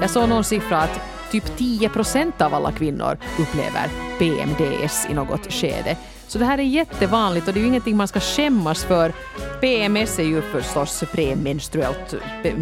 Jag 0.00 0.10
såg 0.10 0.28
någon 0.28 0.44
siffra 0.44 0.78
att 0.78 1.00
typ 1.30 1.56
10 1.56 1.88
procent 1.88 2.40
av 2.40 2.54
alla 2.54 2.72
kvinnor 2.72 3.18
upplever 3.38 3.88
PMDS 4.18 5.06
i 5.10 5.14
något 5.14 5.52
skede. 5.52 5.96
Så 6.26 6.38
det 6.38 6.44
här 6.44 6.58
är 6.58 6.62
jättevanligt 6.62 7.48
och 7.48 7.54
det 7.54 7.60
är 7.60 7.62
ju 7.62 7.68
ingenting 7.68 7.96
man 7.96 8.08
ska 8.08 8.20
skämmas 8.20 8.84
för. 8.84 9.12
PMS 9.60 10.18
är 10.18 10.24
ju 10.24 10.42
förstås 10.42 11.04
premenstruellt... 11.12 12.14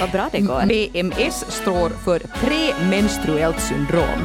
Vad 0.00 0.10
bra 0.10 0.28
det 0.32 0.40
går. 0.40 0.66
PMS 0.68 1.44
står 1.48 1.88
för 1.88 2.18
premenstruellt 2.18 3.60
syndrom. 3.60 4.24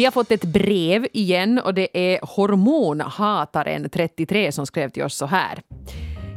Vi 0.00 0.04
har 0.04 0.12
fått 0.12 0.30
ett 0.30 0.44
brev 0.44 1.06
igen 1.12 1.60
och 1.64 1.74
det 1.74 2.12
är 2.12 2.20
hormonhataren33 2.20 4.50
som 4.50 4.66
skrev 4.66 4.88
till 4.88 5.02
oss 5.02 5.16
så 5.16 5.26
här. 5.26 5.62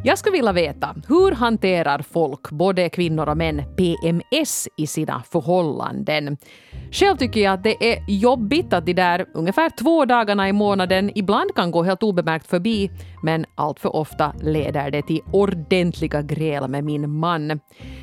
Jag 0.03 0.17
skulle 0.17 0.37
vilja 0.37 0.51
veta, 0.51 0.95
hur 1.07 1.31
hanterar 1.31 2.03
folk, 2.11 2.49
både 2.49 2.89
kvinnor 2.89 3.29
och 3.29 3.37
män, 3.37 3.63
PMS 3.77 4.67
i 4.77 4.87
sina 4.87 5.23
förhållanden? 5.31 6.37
Själv 6.91 7.17
tycker 7.17 7.41
jag 7.41 7.53
att 7.53 7.63
det 7.63 7.93
är 7.93 8.03
jobbigt 8.07 8.73
att 8.73 8.85
de 8.85 8.93
där 8.93 9.25
ungefär 9.33 9.69
två 9.69 10.05
dagarna 10.05 10.49
i 10.49 10.53
månaden 10.53 11.11
ibland 11.15 11.55
kan 11.55 11.71
gå 11.71 11.83
helt 11.83 12.03
obemärkt 12.03 12.47
förbi, 12.47 12.91
men 13.23 13.45
allt 13.55 13.79
för 13.79 13.95
ofta 13.95 14.33
leder 14.41 14.91
det 14.91 15.01
till 15.01 15.21
ordentliga 15.31 16.21
gräl 16.21 16.67
med 16.67 16.83
min 16.83 17.09
man. 17.09 17.59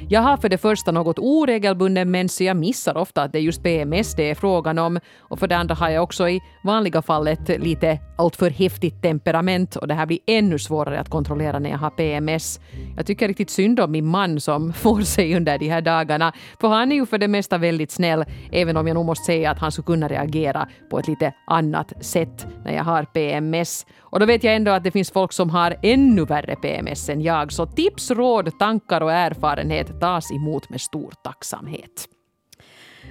Jag 0.09 0.21
har 0.21 0.37
för 0.37 0.49
det 0.49 0.59
första 0.59 0.93
något 0.93 1.19
oregelbunden 1.19 2.11
mens, 2.11 2.35
så 2.35 2.45
jag 2.45 2.57
missar 2.57 2.97
ofta 2.97 3.23
att 3.23 3.33
det 3.33 3.39
är 3.39 3.43
just 3.43 3.63
PMS 3.63 4.15
det 4.15 4.31
är 4.31 4.35
frågan 4.35 4.79
om. 4.79 5.01
Och 5.19 5.39
för 5.39 5.47
det 5.47 5.57
andra 5.57 5.75
har 5.75 5.91
jag 5.91 6.03
också 6.03 6.29
i 6.29 6.41
vanliga 6.65 7.03
fallet 7.03 7.49
lite 7.49 7.99
alltför 8.19 8.51
häftigt 8.51 9.03
temperament 9.03 9.77
och 9.77 9.89
det 9.89 9.95
här 9.95 10.07
blir 10.07 10.19
ännu 10.27 10.59
svårare 10.59 11.01
att 11.01 11.11
kontrollera 11.11 11.59
när 11.59 11.71
jag 11.71 11.79
har 11.79 11.91
PMS. 11.91 12.61
Jag 12.97 13.07
tycker 13.07 13.29
riktigt 13.29 13.51
synd 13.51 13.81
om 13.81 13.91
min 13.91 14.07
man 14.07 14.41
som 14.41 14.73
får 14.83 15.01
sig 15.01 15.37
under 15.37 15.59
de 15.59 15.69
här 15.69 15.81
dagarna, 15.81 16.33
för 16.61 16.69
han 16.69 16.93
är 16.93 16.97
ju 16.97 17.07
för 17.07 17.19
det 17.19 17.29
mesta 17.29 17.59
väldigt 17.59 17.91
snäll, 17.91 18.25
även 18.53 18.77
om 18.77 18.87
jag 18.87 18.95
nog 18.95 19.07
måste 19.07 19.25
säga 19.25 19.51
att 19.51 19.59
han 19.59 19.73
skulle 19.73 19.87
kunna 19.87 20.09
reagera 20.09 20.69
på 20.91 20.99
ett 20.99 21.09
lite 21.09 21.33
annat 21.47 22.05
sätt 22.05 22.47
när 22.65 22.75
jag 22.75 22.85
har 22.85 23.05
PMS. 23.05 23.87
Och 24.01 24.21
då 24.21 24.27
vet 24.27 24.45
jag 24.45 24.55
ändå 24.57 24.71
att 24.71 24.85
det 24.85 24.91
finns 24.91 25.10
folk 25.13 25.33
som 25.33 25.51
har 25.51 25.77
ännu 25.83 26.25
värre 26.25 26.57
PMS 26.57 27.09
än 27.09 27.21
jag, 27.21 27.53
så 27.53 27.67
tips, 27.67 28.11
råd, 28.11 28.59
tankar 28.59 29.01
och 29.01 29.13
erfarenhet 29.13 30.01
tas 30.01 30.33
emot 30.33 30.71
med 30.71 30.81
stor 30.81 31.13
tacksamhet 31.25 32.09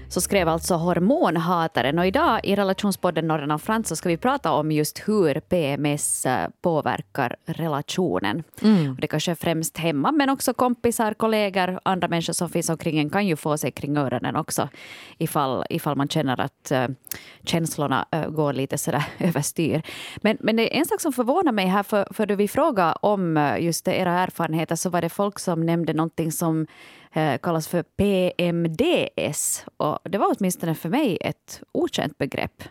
så 0.09 0.21
skrev 0.21 0.49
alltså 0.49 0.75
hormonhataren. 0.75 1.99
Och 1.99 2.05
idag 2.05 2.39
i 2.43 2.55
relationspodden 2.55 3.27
Norrarna 3.27 3.55
och 3.55 3.61
Frans 3.61 3.87
så 3.87 3.95
ska 3.95 4.09
vi 4.09 4.17
prata 4.17 4.51
om 4.51 4.71
just 4.71 4.99
hur 5.07 5.39
PMS 5.39 6.25
eh, 6.25 6.49
påverkar 6.61 7.35
relationen. 7.45 8.43
Mm. 8.61 8.91
Och 8.91 8.97
det 9.01 9.07
kanske 9.07 9.31
är 9.31 9.35
främst 9.35 9.77
hemma, 9.77 10.11
men 10.11 10.29
också 10.29 10.53
kompisar, 10.53 11.13
kollegor, 11.13 11.79
andra 11.83 12.07
människor 12.07 12.33
som 12.33 12.49
finns 12.49 12.69
omkring 12.69 12.99
en 12.99 13.09
kan 13.09 13.27
ju 13.27 13.35
få 13.35 13.57
sig 13.57 13.71
kring 13.71 13.97
öronen 13.97 14.35
också 14.35 14.69
ifall, 15.17 15.65
ifall 15.69 15.95
man 15.95 16.07
känner 16.07 16.41
att 16.41 16.71
uh, 16.71 16.95
känslorna 17.43 18.05
uh, 18.15 18.27
går 18.27 18.53
lite 18.53 18.77
sådär 18.77 19.03
överstyr. 19.19 19.81
Men, 20.17 20.37
men 20.39 20.55
det 20.55 20.75
är 20.75 20.79
en 20.79 20.85
sak 20.85 21.01
som 21.01 21.13
förvånar 21.13 21.51
mig 21.51 21.65
här, 21.65 21.83
för, 21.83 22.07
för 22.11 22.25
då 22.25 22.35
vi 22.35 22.47
frågade 22.47 22.93
om 23.01 23.55
just 23.59 23.87
era 23.87 24.19
erfarenheter 24.19 24.75
så 24.75 24.89
var 24.89 25.01
det 25.01 25.09
folk 25.09 25.39
som 25.39 25.65
nämnde 25.65 25.93
någonting 25.93 26.31
som 26.31 26.67
Eh, 27.13 27.37
kallas 27.37 27.67
för 27.67 27.83
PMDS. 27.83 29.65
Och 29.77 29.99
det 30.03 30.17
var 30.17 30.35
åtminstone 30.37 30.75
för 30.75 30.89
mig 30.89 31.17
ett 31.21 31.61
okänt 31.71 32.17
begrepp. 32.17 32.63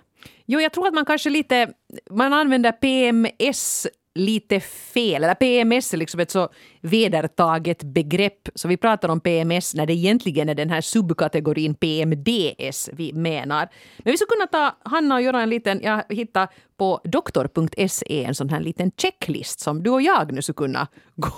Jo, 0.46 0.60
jag 0.60 0.72
tror 0.72 0.88
att 0.88 0.94
man 0.94 1.04
kanske 1.04 1.30
lite... 1.30 1.72
Man 2.10 2.32
använder 2.32 2.72
PMS 2.72 3.86
lite 4.18 4.60
fel. 4.60 5.24
Eller 5.24 5.34
PMS 5.34 5.94
är 5.94 5.98
liksom 5.98 6.20
ett 6.20 6.30
så 6.30 6.48
vedertaget 6.80 7.82
begrepp. 7.82 8.48
Så 8.54 8.68
vi 8.68 8.76
pratar 8.76 9.08
om 9.08 9.20
PMS 9.20 9.74
när 9.74 9.86
det 9.86 9.92
egentligen 9.92 10.48
är 10.48 10.54
den 10.54 10.70
här 10.70 10.80
subkategorin 10.80 11.74
PMDS 11.74 12.90
vi 12.92 13.12
menar. 13.12 13.68
Men 13.98 14.10
vi 14.10 14.16
skulle 14.16 14.36
kunna 14.36 14.46
ta 14.46 14.76
Hanna 14.90 15.14
och 15.14 15.22
göra 15.22 15.42
en 15.42 15.50
liten... 15.50 15.80
Jag 15.82 16.04
hittade 16.08 16.48
på 16.76 17.00
doktor.se 17.04 18.24
en 18.24 18.34
sån 18.34 18.48
här 18.48 18.60
liten 18.60 18.90
checklist 18.96 19.60
som 19.60 19.82
du 19.82 19.90
och 19.90 20.02
jag 20.02 20.32
nu 20.32 20.42
skulle 20.42 20.56
kunna 20.56 20.88
gå, 21.14 21.32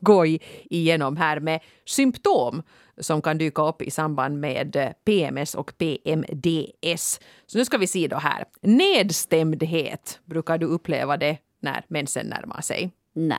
gå 0.00 0.26
igenom 0.70 1.16
här 1.16 1.40
med 1.40 1.60
symptom 1.84 2.62
som 3.00 3.22
kan 3.22 3.38
dyka 3.38 3.62
upp 3.62 3.82
i 3.82 3.90
samband 3.90 4.40
med 4.40 4.76
eh, 4.76 4.88
PMS 5.04 5.54
och 5.54 5.72
PMDS. 5.78 7.20
Så 7.46 7.58
nu 7.58 7.64
ska 7.64 7.78
vi 7.78 7.86
se 7.86 8.08
då 8.08 8.16
här. 8.16 8.44
Nedstämdhet, 8.60 10.20
brukar 10.24 10.58
du 10.58 10.66
uppleva 10.66 11.16
det 11.16 11.38
när 11.60 11.84
mensen 11.88 12.26
närmar 12.26 12.60
sig? 12.60 12.90
Nej. 13.12 13.38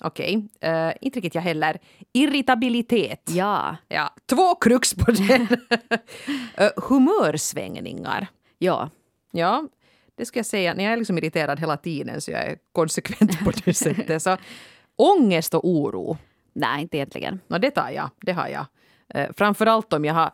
Okej, 0.00 0.36
okay. 0.36 0.70
uh, 0.70 0.88
eh, 0.88 0.94
inte 1.00 1.16
riktigt 1.16 1.34
jag 1.34 1.42
heller. 1.42 1.78
Irritabilitet. 2.12 3.30
Ja. 3.30 3.76
ja. 3.88 4.14
Två 4.26 4.54
krux 4.54 4.94
på 4.94 5.10
den. 5.10 5.42
uh, 5.42 6.68
humörsvängningar. 6.76 8.26
Ja. 8.58 8.90
Ja, 9.32 9.68
det 10.14 10.24
ska 10.24 10.38
jag 10.38 10.46
säga. 10.46 10.74
När 10.74 10.84
jag 10.84 10.92
är 10.92 10.96
liksom 10.96 11.18
irriterad 11.18 11.60
hela 11.60 11.76
tiden 11.76 12.20
så 12.20 12.30
jag 12.30 12.44
är 12.44 12.58
konsekvent 12.72 13.44
på 13.44 13.50
det 13.64 13.74
sättet. 13.76 14.22
Så, 14.22 14.36
ångest 14.96 15.54
och 15.54 15.68
oro. 15.68 16.18
Nej, 16.52 16.82
inte 16.82 16.96
egentligen. 16.96 17.40
No, 17.48 17.58
det 17.58 17.70
tar 17.70 17.90
jag. 17.90 18.10
Det 18.20 18.32
har 18.32 18.48
jag. 18.48 18.66
Uh, 19.16 19.32
framförallt 19.36 19.92
om 19.92 20.04
jag 20.04 20.14
har 20.14 20.30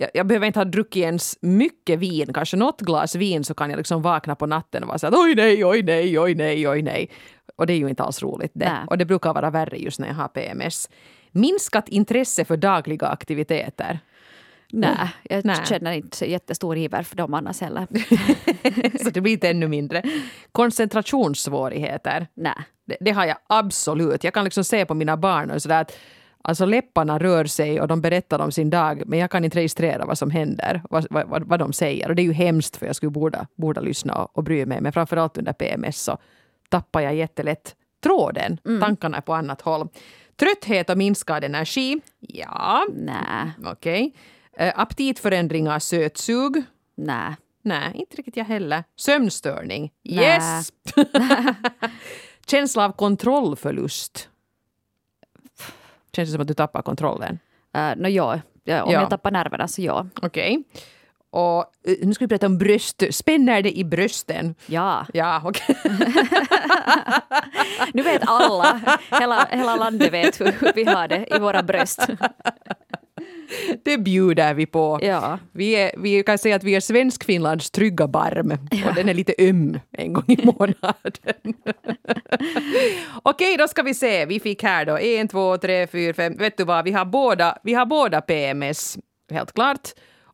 jag, 0.00 0.10
jag, 0.14 0.26
behöver 0.26 0.46
inte 0.46 0.58
ha 0.58 0.64
druckit 0.64 1.02
ens 1.02 1.38
mycket 1.40 1.98
vin, 1.98 2.32
kanske 2.32 2.56
något 2.56 2.80
glas 2.80 3.14
vin 3.14 3.44
så 3.44 3.54
kan 3.54 3.70
jag 3.70 3.76
liksom 3.76 4.02
vakna 4.02 4.34
på 4.34 4.46
natten 4.46 4.82
och 4.82 4.88
vara 4.88 4.98
så 4.98 5.06
att 5.06 5.14
oj 5.14 5.34
nej, 5.34 5.64
oj 5.64 5.82
nej, 5.82 6.18
oj 6.18 6.34
nej, 6.34 6.68
oj 6.68 6.82
nej. 6.82 7.10
Och 7.56 7.66
det 7.66 7.72
är 7.72 7.76
ju 7.76 7.88
inte 7.88 8.02
alls 8.02 8.22
roligt 8.22 8.52
det. 8.54 8.68
Nej. 8.68 8.86
Och 8.86 8.98
det 8.98 9.04
brukar 9.04 9.34
vara 9.34 9.50
värre 9.50 9.76
just 9.76 10.00
när 10.00 10.08
jag 10.08 10.14
har 10.14 10.28
PMS. 10.28 10.88
Minskat 11.32 11.88
intresse 11.88 12.44
för 12.44 12.56
dagliga 12.56 13.06
aktiviteter. 13.06 14.00
Nej, 14.72 15.10
jag 15.22 15.44
Nej. 15.44 15.56
känner 15.68 15.92
inte 15.92 16.30
jättestor 16.30 16.76
iver 16.76 17.02
för 17.02 17.16
dem 17.16 17.34
annars 17.34 17.60
heller. 17.60 17.86
så 19.04 19.10
det 19.10 19.20
blir 19.20 19.32
inte 19.32 19.48
ännu 19.48 19.68
mindre. 19.68 20.02
Koncentrationssvårigheter. 20.52 22.26
Nej. 22.34 22.54
Det, 22.86 22.96
det, 23.00 23.10
har 23.10 23.26
jag 23.26 23.36
absolut. 23.46 24.24
Jag 24.24 24.34
kan 24.34 24.44
liksom 24.44 24.64
se 24.64 24.86
på 24.86 24.94
mina 24.94 25.16
barn 25.16 25.50
och 25.50 25.62
sådär 25.62 25.80
att 25.80 25.96
Alltså 26.42 26.64
läpparna 26.64 27.18
rör 27.18 27.44
sig 27.44 27.80
och 27.80 27.88
de 27.88 28.00
berättar 28.00 28.38
om 28.38 28.52
sin 28.52 28.70
dag 28.70 29.02
men 29.06 29.18
jag 29.18 29.30
kan 29.30 29.44
inte 29.44 29.58
registrera 29.58 30.04
vad 30.06 30.18
som 30.18 30.30
händer, 30.30 30.82
vad, 30.90 31.06
vad, 31.10 31.42
vad 31.42 31.58
de 31.58 31.72
säger. 31.72 32.08
Och 32.08 32.14
det 32.14 32.22
är 32.22 32.24
ju 32.24 32.32
hemskt 32.32 32.76
för 32.76 32.86
jag 32.86 32.96
skulle 32.96 33.10
borde, 33.10 33.46
borde 33.54 33.80
lyssna 33.80 34.14
och, 34.14 34.38
och 34.38 34.44
bry 34.44 34.66
mig. 34.66 34.80
Men 34.80 34.92
framförallt 34.92 35.38
under 35.38 35.52
PMS 35.52 36.02
så 36.02 36.18
tappar 36.68 37.00
jag 37.00 37.14
jättelätt 37.14 37.74
tråden. 38.02 38.58
Mm. 38.64 38.80
Tankarna 38.80 39.16
är 39.16 39.20
på 39.20 39.34
annat 39.34 39.60
håll. 39.60 39.88
Trötthet 40.36 40.90
och 40.90 40.98
minskad 40.98 41.44
energi. 41.44 42.00
Ja. 42.20 42.86
Nej. 42.94 43.52
Okej. 43.64 44.12
Okay. 44.52 44.68
Uh, 44.68 44.72
aptitförändringar, 44.76 45.78
sötsug. 45.78 46.62
Nej. 46.96 47.34
Nej, 47.62 47.92
inte 47.94 48.16
riktigt 48.16 48.36
jag 48.36 48.44
heller. 48.44 48.84
Sömnstörning. 48.96 49.92
Yes! 50.04 50.72
Känsla 52.46 52.84
av 52.84 52.92
kontrollförlust. 52.92 54.28
Känns 56.18 56.28
det 56.28 56.32
som 56.32 56.40
att 56.40 56.48
du 56.48 56.54
tappar 56.54 56.82
kontrollen? 56.82 57.38
Uh, 57.76 57.96
no, 57.96 58.08
ja. 58.08 58.32
om 58.32 58.40
ja. 58.64 58.92
jag 58.92 59.10
tappar 59.10 59.30
nerverna 59.30 59.68
så 59.68 59.82
ja. 59.82 60.06
Okej. 60.22 60.58
Okay. 60.58 60.82
Och 61.30 61.58
uh, 61.88 62.06
nu 62.06 62.14
ska 62.14 62.24
vi 62.24 62.28
prata 62.28 62.46
om 62.46 62.58
bröst. 62.58 63.02
Spänner 63.10 63.62
det 63.62 63.78
i 63.78 63.84
brösten? 63.84 64.54
Ja. 64.66 65.06
Ja, 65.14 65.42
okej. 65.44 65.76
Okay. 65.84 66.14
nu 67.94 68.02
vet 68.02 68.22
alla, 68.26 68.98
hela, 69.20 69.48
hela 69.50 69.76
landet 69.76 70.12
vet 70.12 70.40
hur 70.40 70.72
vi 70.74 70.84
har 70.84 71.08
det 71.08 71.36
i 71.36 71.38
våra 71.38 71.62
bröst. 71.62 72.06
det 73.84 73.98
bjuder 73.98 74.54
vi 74.54 74.66
på. 74.66 74.98
Ja. 75.02 75.38
Vi, 75.52 75.72
är, 75.72 75.90
vi 75.96 76.22
kan 76.22 76.38
säga 76.38 76.56
att 76.56 76.64
vi 76.64 76.74
är 76.74 76.80
Svenskfinlands 76.80 77.70
trygga 77.70 78.08
barm 78.08 78.52
ja. 78.70 78.88
och 78.88 78.94
den 78.94 79.08
är 79.08 79.14
lite 79.14 79.34
öm 79.38 79.80
en 79.92 80.12
gång 80.12 80.24
i 80.26 80.46
månaden. 80.58 81.54
Okej, 83.22 83.56
då 83.56 83.68
ska 83.68 83.82
vi 83.82 83.94
se. 83.94 84.26
Vi 84.26 84.40
fick 84.40 84.62
här 84.62 84.84
då 84.84 84.98
en, 84.98 85.28
två, 85.28 85.56
tre, 85.56 85.86
fyra, 85.86 86.14
fem. 86.14 86.36
Vet 86.36 86.56
du 86.56 86.64
vad, 86.64 86.84
vi 86.84 86.92
har 86.92 87.04
båda, 87.04 87.58
vi 87.62 87.74
har 87.74 87.86
båda 87.86 88.20
PMS, 88.20 88.98
helt 89.30 89.52
klart. 89.52 89.88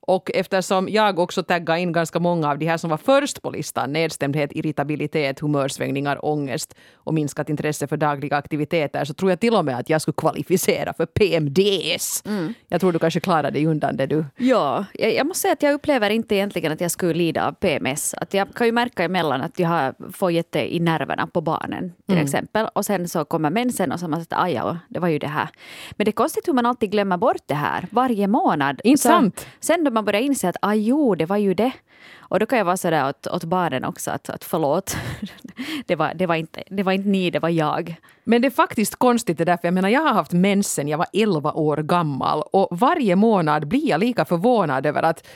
Och 0.07 0.31
eftersom 0.35 0.89
jag 0.89 1.19
också 1.19 1.43
taggade 1.43 1.81
in 1.81 1.93
ganska 1.93 2.21
många 2.21 2.51
av 2.51 2.59
de 2.59 2.67
här 2.67 2.77
som 2.77 2.91
var 2.91 2.97
först 2.97 3.43
på 3.43 3.51
listan, 3.51 3.93
nedstämdhet, 3.93 4.53
irritabilitet, 4.53 5.41
humörsvängningar, 5.41 6.25
ångest 6.25 6.75
och 6.95 7.15
minskat 7.15 7.49
intresse 7.49 7.87
för 7.87 7.97
dagliga 7.97 8.37
aktiviteter, 8.37 9.05
så 9.05 9.15
tror 9.15 9.31
jag 9.31 9.41
till 9.41 9.55
och 9.55 9.65
med 9.65 9.79
att 9.79 9.91
jag 9.91 10.01
skulle 10.01 10.15
kvalificera 10.17 10.93
för 10.93 11.07
PMDS. 11.07 12.23
Mm. 12.27 12.55
Jag 12.69 12.81
tror 12.81 12.93
du 12.93 12.99
kanske 12.99 13.21
klarar 13.21 13.51
dig 13.51 13.67
undan 13.67 13.97
det 13.97 14.07
du. 14.07 14.25
Ja, 14.37 14.85
jag, 14.95 15.15
jag 15.15 15.27
måste 15.27 15.41
säga 15.41 15.53
att 15.53 15.63
jag 15.63 15.75
upplever 15.75 16.11
inte 16.11 16.35
egentligen 16.35 16.73
att 16.73 16.81
jag 16.81 16.91
skulle 16.91 17.15
lida 17.15 17.49
av 17.49 17.53
PMS. 17.53 18.15
Att 18.15 18.35
jag 18.35 18.55
kan 18.55 18.67
ju 18.67 18.73
märka 18.73 19.05
emellan 19.05 19.41
att 19.41 19.59
jag 19.59 19.69
har, 19.69 20.13
får 20.13 20.33
jätte 20.33 20.75
i 20.75 20.81
nerverna 20.81 21.27
på 21.27 21.41
barnen 21.41 21.93
till 22.07 22.15
mm. 22.15 22.25
exempel. 22.25 22.69
Och 22.75 22.85
sen 22.85 23.09
så 23.09 23.25
kommer 23.25 23.51
mensen 23.51 23.93
och 23.93 24.01
så 24.01 24.09
man 24.09 24.25
säger 24.25 24.49
ja, 24.49 24.79
det 24.89 24.99
var 24.99 25.09
ju 25.09 25.19
det 25.19 25.27
här. 25.27 25.49
Men 25.97 26.05
det 26.05 26.11
är 26.11 26.13
konstigt 26.13 26.49
hur 26.49 26.53
man 26.53 26.67
alltid 26.67 26.91
glömmer 26.91 27.17
bort 27.17 27.43
det 27.47 27.55
här 27.55 27.87
varje 27.91 28.27
månad. 28.27 28.81
Inte 28.85 29.03
sant? 29.03 29.47
Sen 29.61 29.85
då 29.85 29.94
man 29.95 30.05
börja 30.05 30.21
inse 30.21 30.49
att 30.49 30.57
ah, 30.63 30.75
jo, 30.75 31.15
det 31.15 31.27
var 31.27 31.37
ju 31.37 31.55
det. 31.55 31.73
Och 32.19 32.41
då 32.41 32.47
kan 32.47 32.59
jag 32.59 32.65
vara 32.65 32.77
sådär 32.77 33.09
åt, 33.09 33.27
åt 33.27 33.45
barnen 33.45 33.85
också 33.85 34.11
att, 34.11 34.31
att 34.31 34.45
förlåt, 34.45 34.97
det 35.87 35.97
var, 35.97 36.15
det, 36.15 36.27
var 36.27 36.35
inte, 36.35 36.63
det 36.71 36.83
var 36.83 36.93
inte 36.93 37.09
ni, 37.09 37.31
det 37.31 37.39
var 37.39 37.49
jag. 37.49 37.97
Men 38.25 38.43
det 38.43 38.49
är 38.49 38.51
faktiskt 38.51 38.97
konstigt 38.97 39.39
det 39.39 39.45
där, 39.45 39.57
för 39.57 39.69
jag 39.69 39.75
menar 39.75 39.89
jag 39.89 40.01
har 40.01 40.15
haft 40.15 40.33
mensen, 40.33 40.89
jag 40.89 40.99
var 40.99 41.07
11 41.13 41.53
år 41.53 41.77
gammal 41.77 42.43
och 42.53 42.69
varje 42.71 43.17
månad 43.17 43.69
blir 43.69 43.89
jag 43.89 44.01
lika 44.01 44.25
förvånad 44.25 44.87
över 44.87 45.03
att 45.03 45.27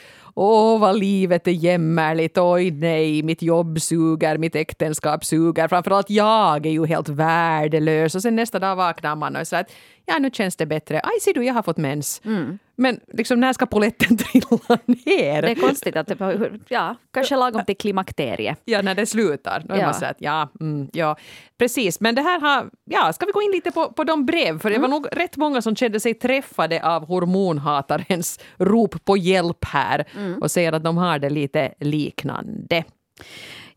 Åh, 0.41 0.79
vad 0.79 0.99
livet 0.99 1.47
är 1.47 1.51
jämmerligt. 1.51 2.37
Oj, 2.37 2.71
nej, 2.71 3.23
mitt 3.23 3.41
jobb 3.41 3.81
suger, 3.81 4.37
mitt 4.37 4.55
äktenskap 4.55 5.25
suger. 5.25 5.67
Framförallt 5.67 6.09
jag 6.09 6.65
är 6.65 6.71
ju 6.71 6.85
helt 6.85 7.09
värdelös. 7.09 8.15
Och 8.15 8.21
sen 8.21 8.35
nästa 8.35 8.59
dag 8.59 8.75
vaknar 8.75 9.15
man 9.15 9.35
och 9.35 9.47
säger 9.47 9.63
att 9.63 9.71
ja, 10.05 10.17
nu 10.19 10.29
känns 10.33 10.55
det 10.55 10.65
bättre. 10.65 11.01
Aj, 11.03 11.19
ser 11.21 11.33
du, 11.33 11.45
jag 11.45 11.53
har 11.53 11.63
fått 11.63 11.77
mens. 11.77 12.21
Mm. 12.25 12.59
Men 12.79 12.99
liksom, 13.13 13.39
när 13.39 13.53
ska 13.53 13.65
poletten 13.65 14.17
trilla 14.31 14.77
ner? 14.85 15.41
Det 15.41 15.51
är 15.51 15.55
konstigt 15.55 15.95
att 15.95 16.07
det, 16.07 16.51
ja, 16.67 16.95
kanske 17.13 17.35
lagom 17.35 17.65
till 17.65 17.77
klimakteriet. 17.77 18.61
Ja, 18.65 18.81
när 18.81 18.95
det 18.95 19.05
slutar. 19.05 19.63
Då 19.65 19.73
är 19.73 19.79
ja. 19.79 19.85
man 19.85 19.93
så 19.93 20.05
att, 20.05 20.17
ja, 20.19 20.49
mm, 20.61 20.89
ja, 20.93 21.17
precis. 21.57 21.99
Men 21.99 22.15
det 22.15 22.21
här 22.21 22.39
har, 22.39 22.69
ja, 22.85 23.13
ska 23.13 23.25
vi 23.25 23.31
gå 23.31 23.41
in 23.41 23.51
lite 23.51 23.71
på, 23.71 23.91
på 23.91 24.03
de 24.03 24.25
brev? 24.25 24.59
För 24.59 24.69
det 24.69 24.77
var 24.77 24.87
mm. 24.87 24.91
nog 24.91 25.07
rätt 25.11 25.37
många 25.37 25.61
som 25.61 25.75
kände 25.75 25.99
sig 25.99 26.13
träffade 26.13 26.83
av 26.83 27.07
hormonhatarens 27.07 28.39
rop 28.57 29.05
på 29.05 29.17
hjälp 29.17 29.65
här 29.65 30.05
mm. 30.15 30.41
och 30.41 30.51
säger 30.51 30.73
att 30.73 30.83
de 30.83 30.97
har 30.97 31.19
det 31.19 31.29
lite 31.29 31.73
liknande. 31.79 32.83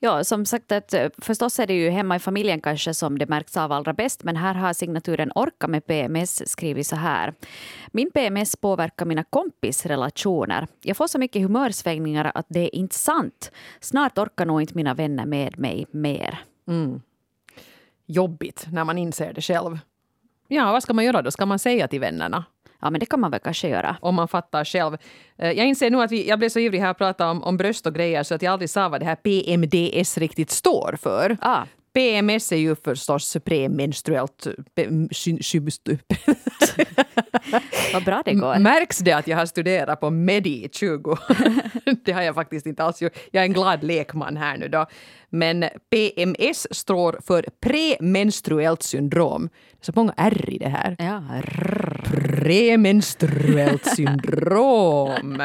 Ja, 0.04 0.24
som 0.24 0.44
sagt, 0.44 0.72
att, 0.72 0.94
eh, 0.94 1.10
förstås 1.18 1.58
är 1.58 1.66
det 1.66 1.74
ju 1.74 1.90
hemma 1.90 2.16
i 2.16 2.18
familjen 2.18 2.60
kanske 2.60 2.94
som 2.94 3.18
det 3.18 3.28
märks 3.28 3.56
av 3.56 3.72
allra 3.72 3.92
bäst, 3.92 4.24
men 4.24 4.36
här 4.36 4.54
har 4.54 4.72
signaturen 4.72 5.32
Orka 5.34 5.68
med 5.68 5.86
PMS 5.86 6.48
skrivit 6.50 6.86
så 6.86 6.96
här. 6.96 7.34
Min 7.92 8.10
PMS 8.10 8.56
påverkar 8.56 9.06
mina 9.06 9.24
kompisrelationer. 9.24 10.66
Jag 10.82 10.96
får 10.96 11.06
så 11.06 11.18
mycket 11.18 11.42
humörsvängningar 11.42 12.32
att 12.34 12.46
det 12.48 12.60
är 12.60 12.74
inte 12.74 12.94
sant. 12.94 13.52
Snart 13.80 14.18
orkar 14.18 14.46
nog 14.46 14.60
inte 14.60 14.74
mina 14.74 14.94
vänner 14.94 15.26
med 15.26 15.58
mig 15.58 15.86
mer. 15.90 16.38
Mm. 16.68 17.02
Jobbigt 18.06 18.66
när 18.72 18.84
man 18.84 18.98
inser 18.98 19.32
det 19.32 19.42
själv. 19.42 19.78
Ja, 20.48 20.72
vad 20.72 20.82
ska 20.82 20.92
man 20.92 21.04
göra 21.04 21.22
då? 21.22 21.30
Ska 21.30 21.46
man 21.46 21.58
säga 21.58 21.88
till 21.88 22.00
vännerna? 22.00 22.44
Ja, 22.82 22.90
men 22.90 23.00
det 23.00 23.06
kan 23.06 23.20
man 23.20 23.30
väl 23.30 23.40
kanske 23.40 23.68
göra. 23.68 23.96
Om 24.00 24.14
man 24.14 24.28
fattar 24.28 24.64
själv. 24.64 24.96
Eh, 25.38 25.50
jag 25.50 25.66
inser 25.66 25.90
nu 25.90 26.02
att 26.02 26.12
vi, 26.12 26.28
jag 26.28 26.38
blev 26.38 26.48
så 26.48 26.58
ivrig 26.58 26.80
här 26.80 26.90
att 26.90 26.98
prata 26.98 27.30
om, 27.30 27.42
om 27.42 27.56
bröst 27.56 27.86
och 27.86 27.94
grejer 27.94 28.22
så 28.22 28.34
att 28.34 28.42
jag 28.42 28.52
aldrig 28.52 28.70
sa 28.70 28.88
vad 28.88 29.00
det 29.00 29.06
här 29.06 29.16
PMDS 29.16 30.18
riktigt 30.18 30.50
står 30.50 30.96
för. 31.00 31.36
Ah. 31.40 31.64
PMS 31.94 32.52
är 32.52 32.56
ju 32.56 32.74
förstås 32.74 33.36
premenstruellt... 33.44 34.42
Vad 37.92 38.04
bra 38.04 38.22
det 38.24 38.34
går. 38.34 38.58
Märks 38.58 38.98
det 38.98 39.12
att 39.12 39.26
jag 39.26 39.36
har 39.36 39.46
studerat 39.46 40.00
på 40.00 40.10
Medi 40.10 40.68
20? 40.72 41.16
det 42.04 42.12
har 42.12 42.22
jag 42.22 42.34
faktiskt 42.34 42.66
inte 42.66 42.84
alls 42.84 43.02
gjort. 43.02 43.12
Jag 43.30 43.40
är 43.40 43.46
en 43.46 43.52
glad 43.52 43.84
lekman 43.84 44.36
här 44.36 44.56
nu 44.56 44.68
då. 44.68 44.86
Men 45.30 45.64
PMS 45.90 46.66
står 46.70 47.20
för 47.26 47.46
premenstruellt 47.60 48.82
syndrom. 48.82 49.48
Det 49.70 49.78
är 49.80 49.84
så 49.84 49.92
många 49.94 50.14
R 50.16 50.44
i 50.48 50.58
det 50.58 50.68
här. 50.68 50.96
Ja. 50.98 51.22
Premenstruellt 52.42 53.86
syndrom. 53.96 55.42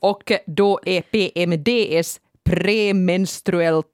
Och 0.00 0.32
då 0.46 0.80
är 0.84 1.02
PMDS 1.02 2.20
premenstruellt 2.44 3.86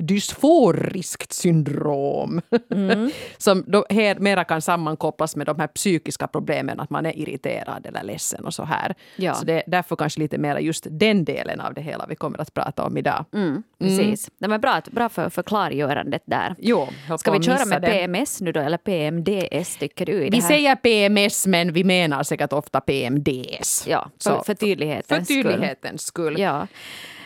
dysforiskt 0.00 1.32
syndrom. 1.32 2.40
Mm. 2.70 3.10
som 3.38 3.64
då 3.66 3.86
här 3.90 4.14
mera 4.14 4.44
kan 4.44 4.62
sammankopplas 4.62 5.36
med 5.36 5.46
de 5.46 5.60
här 5.60 5.66
psykiska 5.66 6.26
problemen, 6.26 6.80
att 6.80 6.90
man 6.90 7.06
är 7.06 7.18
irriterad 7.18 7.86
eller 7.86 8.02
ledsen 8.02 8.44
och 8.44 8.54
så 8.54 8.64
här. 8.64 8.94
Ja. 9.16 9.34
Så 9.34 9.44
det 9.44 9.52
är 9.52 9.62
därför 9.66 9.96
kanske 9.96 10.20
lite 10.20 10.38
mera 10.38 10.60
just 10.60 10.86
den 10.90 11.24
delen 11.24 11.60
av 11.60 11.74
det 11.74 11.80
hela 11.80 12.06
vi 12.08 12.16
kommer 12.16 12.40
att 12.40 12.54
prata 12.54 12.84
om 12.84 12.96
idag. 12.96 13.24
Mm, 13.32 13.62
precis. 13.78 14.30
Mm. 14.40 14.50
Det 14.50 14.58
bra, 14.58 14.82
bra 14.90 15.08
för, 15.08 15.28
för 15.28 15.42
klargörandet 15.42 16.22
där. 16.24 16.54
Jo, 16.58 16.88
Ska 17.18 17.32
vi 17.32 17.42
köra 17.42 17.64
med 17.64 17.82
det. 17.82 17.88
PMS 17.88 18.40
nu 18.40 18.52
då, 18.52 18.60
eller 18.60 18.78
PMDS 18.78 19.76
tycker 19.76 20.06
du? 20.06 20.30
vi 20.30 20.42
säger 20.42 20.76
PMS 20.76 21.46
men 21.46 21.72
vi 21.72 21.84
menar 21.84 22.22
säkert 22.22 22.52
ofta 22.52 22.80
PMDS. 22.80 23.84
Ja, 23.88 24.10
för, 24.22 24.30
så, 24.30 24.44
för 24.44 24.54
tydlighetens. 24.54 25.28
För 25.28 25.34
tydlighetens 25.34 26.02
skull. 26.02 26.32
skull. 26.34 26.42
Ja. 26.42 26.66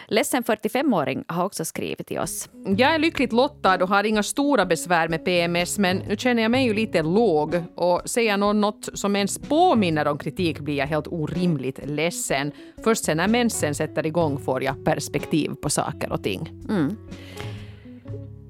Ledsen 0.09 0.43
45-åring 0.43 1.25
har 1.29 1.45
också 1.45 1.65
skrivit 1.65 2.07
till 2.07 2.19
oss. 2.19 2.49
Jag 2.77 2.95
är 2.95 2.99
lyckligt 2.99 3.33
lottad 3.33 3.83
och 3.83 3.89
har 3.89 4.05
inga 4.05 4.23
stora 4.23 4.67
besvär 4.67 5.09
med 5.09 5.25
PMS 5.25 5.79
men 5.79 5.97
nu 5.97 6.17
känner 6.17 6.43
jag 6.43 6.51
mig 6.51 6.65
ju 6.67 6.75
lite 6.75 7.03
låg 7.03 7.63
och 7.77 8.03
säger 8.05 8.37
någon 8.37 8.61
något 8.61 8.89
som 8.95 9.17
ens 9.17 9.39
påminner 9.39 10.07
om 10.07 10.19
kritik 10.19 10.61
blir 10.61 10.75
jag 10.75 10.87
helt 10.87 11.07
orimligt 11.07 11.81
ledsen. 11.87 12.53
Först 12.85 13.05
sen 13.05 13.17
när 13.17 13.29
mensen 13.29 13.75
sätter 13.75 14.07
igång 14.07 14.39
får 14.39 14.63
jag 14.63 14.85
perspektiv 14.85 15.51
på 15.63 15.71
saker 15.71 16.13
och 16.13 16.23
ting. 16.23 16.53
Mm. 16.69 16.97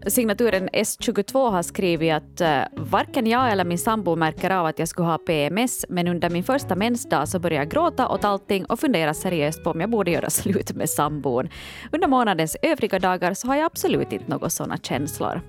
Signaturen 0.07 0.69
S22 0.69 1.51
har 1.51 1.63
skrivit 1.63 2.13
att 2.13 2.41
eh, 2.41 2.61
varken 2.77 3.27
jag 3.27 3.53
eller 3.53 3.65
min 3.65 3.79
sambo 3.79 4.17
märker 4.17 4.51
av 4.51 4.67
att 4.67 4.79
jag 4.79 4.89
skulle 4.89 5.09
ha 5.09 5.19
PMS, 5.19 5.85
men 5.89 6.09
under 6.09 6.31
min 6.31 6.45
första 6.45 6.77
mensdag 6.77 7.29
så 7.29 7.39
började 7.39 7.65
jag 7.65 7.71
gråta 7.71 8.09
åt 8.09 8.25
allting 8.25 8.65
och 8.65 8.81
fundera 8.81 9.15
seriöst 9.15 9.65
på 9.65 9.71
om 9.71 9.81
jag 9.81 9.91
borde 9.91 10.11
göra 10.11 10.31
slut 10.41 10.73
med 10.73 10.91
sambon. 10.91 11.49
Under 11.93 12.09
månadens 12.09 12.57
övriga 12.63 12.99
dagar 12.99 13.35
så 13.35 13.47
har 13.47 13.57
jag 13.57 13.65
absolut 13.65 14.13
inte 14.13 14.31
några 14.31 14.51
sådana 14.51 14.77
känslor. 14.77 15.41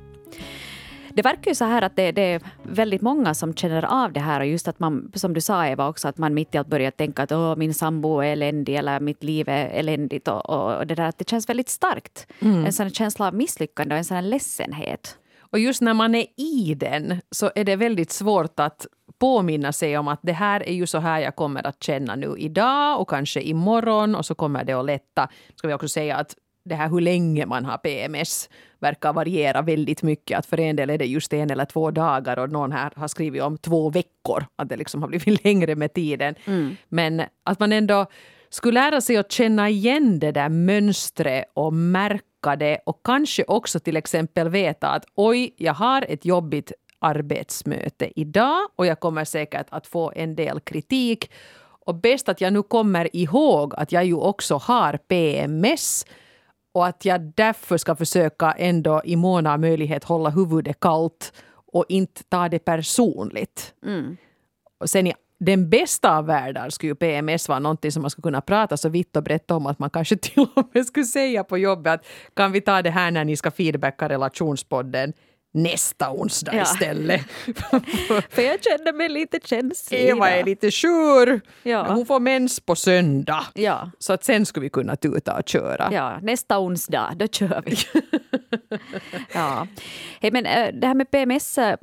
Det 1.15 1.21
verkar 1.21 1.51
ju 1.51 1.56
så 1.56 1.65
här 1.65 1.81
att 1.81 1.95
det, 1.95 2.12
det, 2.12 2.21
är 2.21 2.41
väldigt 2.63 3.01
många 3.01 3.33
som 3.33 3.53
känner 3.53 4.03
av 4.03 4.13
det 4.13 4.19
här 4.19 4.39
och 4.39 4.45
just 4.45 4.67
att 4.67 4.79
man, 4.79 5.12
som 5.13 5.33
du 5.33 5.41
sa 5.41 5.67
Eva 5.67 5.88
också, 5.88 6.07
att 6.07 6.17
man 6.17 6.33
mitt 6.33 6.56
i 6.56 6.57
allt 6.57 6.67
börjar 6.67 6.91
tänka 6.91 7.23
att 7.23 7.31
Åh, 7.31 7.56
min 7.56 7.73
sambo 7.73 8.19
är 8.19 8.31
eländig 8.31 8.75
eller 8.75 9.00
mitt 9.00 9.23
liv 9.23 9.50
är 9.50 9.65
eländigt 9.65 10.27
och, 10.27 10.50
och 10.50 10.88
det 10.88 10.95
där 10.95 11.07
att 11.07 11.17
det 11.17 11.29
känns 11.29 11.50
väldigt 11.50 11.69
starkt. 11.69 12.27
Mm. 12.39 12.65
En 12.65 12.73
sån 12.73 12.89
känsla 12.89 13.27
av 13.27 13.33
misslyckande 13.33 13.95
och 13.95 13.97
en 13.97 14.06
sån 14.06 14.29
ledsenhet. 14.29 15.17
Och 15.39 15.59
just 15.59 15.81
när 15.81 15.94
man 15.94 16.15
är 16.15 16.25
i 16.38 16.73
den 16.73 17.21
så 17.31 17.51
är 17.56 17.63
det 17.63 17.75
väldigt 17.75 18.11
svårt 18.11 18.59
att 18.59 18.88
påminna 19.19 19.73
sig 19.73 19.97
om 19.97 20.07
att 20.07 20.19
det 20.23 20.33
här 20.33 20.69
är 20.69 20.73
ju 20.73 20.88
så 20.88 20.97
här 20.97 21.19
jag 21.19 21.35
kommer 21.35 21.68
att 21.68 21.83
känna 21.83 22.15
nu 22.15 22.35
idag 22.38 23.01
och 23.01 23.09
kanske 23.09 23.41
imorgon 23.41 24.15
och 24.15 24.25
så 24.25 24.35
kommer 24.35 24.63
det 24.63 24.73
att 24.73 24.85
lätta. 24.85 25.29
Ska 25.56 25.68
vi 25.68 25.73
också 25.73 25.88
säga 25.88 26.15
att 26.15 26.35
det 26.65 26.75
här 26.75 26.89
hur 26.89 27.01
länge 27.01 27.45
man 27.45 27.65
har 27.65 27.77
PMS 27.77 28.50
verkar 28.79 29.13
variera 29.13 29.62
väldigt 29.62 30.03
mycket. 30.03 30.39
Att 30.39 30.45
för 30.45 30.59
en 30.59 30.75
del 30.75 30.89
är 30.89 30.97
det 30.97 31.06
just 31.06 31.33
en 31.33 31.51
eller 31.51 31.65
två 31.65 31.91
dagar 31.91 32.39
och 32.39 32.50
någon 32.50 32.71
här 32.71 32.91
har 32.95 33.07
skrivit 33.07 33.41
om 33.41 33.57
två 33.57 33.89
veckor. 33.89 34.45
Att 34.56 34.69
det 34.69 34.77
liksom 34.77 35.01
har 35.01 35.09
blivit 35.09 35.44
längre 35.44 35.75
med 35.75 35.94
tiden. 35.94 36.35
Mm. 36.45 36.75
Men 36.89 37.21
att 37.44 37.59
man 37.59 37.73
ändå 37.73 38.06
skulle 38.50 38.81
lära 38.81 39.01
sig 39.01 39.17
att 39.17 39.31
känna 39.31 39.69
igen 39.69 40.19
det 40.19 40.31
där 40.31 40.50
mönstret 40.50 41.45
och 41.53 41.73
märka 41.73 42.56
det 42.56 42.79
och 42.85 43.01
kanske 43.03 43.44
också 43.47 43.79
till 43.79 43.97
exempel 43.97 44.49
veta 44.49 44.90
att 44.90 45.06
oj, 45.16 45.54
jag 45.57 45.73
har 45.73 46.06
ett 46.09 46.25
jobbigt 46.25 46.71
arbetsmöte 46.99 48.19
idag 48.19 48.59
och 48.75 48.85
jag 48.85 48.99
kommer 48.99 49.25
säkert 49.25 49.68
att 49.69 49.87
få 49.87 50.11
en 50.16 50.35
del 50.35 50.59
kritik. 50.59 51.31
Och 51.85 51.95
bäst 51.95 52.30
att 52.30 52.42
jag 52.42 52.54
nu 52.54 52.63
kommer 52.63 53.16
ihåg 53.16 53.75
att 53.75 53.92
jag 53.92 54.06
ju 54.06 54.16
också 54.16 54.56
har 54.57 54.97
PMS 54.97 56.06
och 56.75 56.85
att 56.87 57.05
jag 57.05 57.21
därför 57.35 57.77
ska 57.77 57.95
försöka 57.95 58.51
ändå 58.51 59.01
i 59.05 59.15
mån 59.15 59.47
av 59.47 59.59
möjlighet 59.59 60.03
hålla 60.03 60.29
huvudet 60.29 60.79
kallt 60.79 61.33
och 61.73 61.85
inte 61.89 62.23
ta 62.23 62.49
det 62.49 62.59
personligt. 62.59 63.73
Mm. 63.85 64.17
Och 64.79 64.89
sen 64.89 65.07
i 65.07 65.13
den 65.39 65.69
bästa 65.69 66.17
av 66.17 66.25
världar 66.25 66.69
skulle 66.69 66.89
ju 66.89 66.95
PMS 66.95 67.49
vara 67.49 67.59
någonting 67.59 67.91
som 67.91 68.01
man 68.01 68.11
skulle 68.11 68.23
kunna 68.23 68.41
prata 68.41 68.77
så 68.77 68.89
vitt 68.89 69.15
och 69.15 69.23
brett 69.23 69.51
om 69.51 69.65
att 69.65 69.79
man 69.79 69.89
kanske 69.89 70.17
till 70.21 70.47
och 70.55 70.69
med 70.73 70.85
skulle 70.85 71.05
säga 71.05 71.44
på 71.44 71.57
jobbet 71.57 71.94
att 71.94 72.05
kan 72.33 72.51
vi 72.51 72.61
ta 72.61 72.81
det 72.81 72.89
här 72.91 73.11
när 73.11 73.25
ni 73.25 73.35
ska 73.35 73.51
feedbacka 73.51 74.09
relationspodden 74.09 75.13
nästa 75.56 76.12
onsdag 76.12 76.56
ja. 76.56 76.62
istället. 76.62 77.21
För 78.30 78.42
jag 78.42 78.64
känner 78.64 78.94
mig 78.94 79.09
lite 79.09 79.40
känslig. 79.44 80.00
Eva 80.00 80.30
är 80.30 80.44
lite 80.44 80.71
sur. 80.71 81.42
Ja. 81.64 81.94
Hon 81.94 82.06
får 82.06 82.19
mens 82.19 82.59
på 82.59 82.76
söndag. 82.76 83.45
Ja. 83.54 83.92
Så 84.00 84.14
att 84.14 84.24
sen 84.24 84.45
skulle 84.45 84.64
vi 84.64 84.69
kunna 84.69 84.95
tuta 84.95 85.38
och 85.38 85.50
köra. 85.50 85.90
Ja, 85.92 86.19
nästa 86.21 86.59
onsdag, 86.59 87.14
då 87.16 87.28
kör 87.28 87.64
vi. 87.66 87.76
ja. 89.33 89.68
Hey, 90.21 90.31
men 90.31 90.45
äh, 90.45 90.74
det 90.74 90.88
här 90.88 90.95
med 90.95 91.12
PMS, 91.12 91.57
äh, 91.57 91.78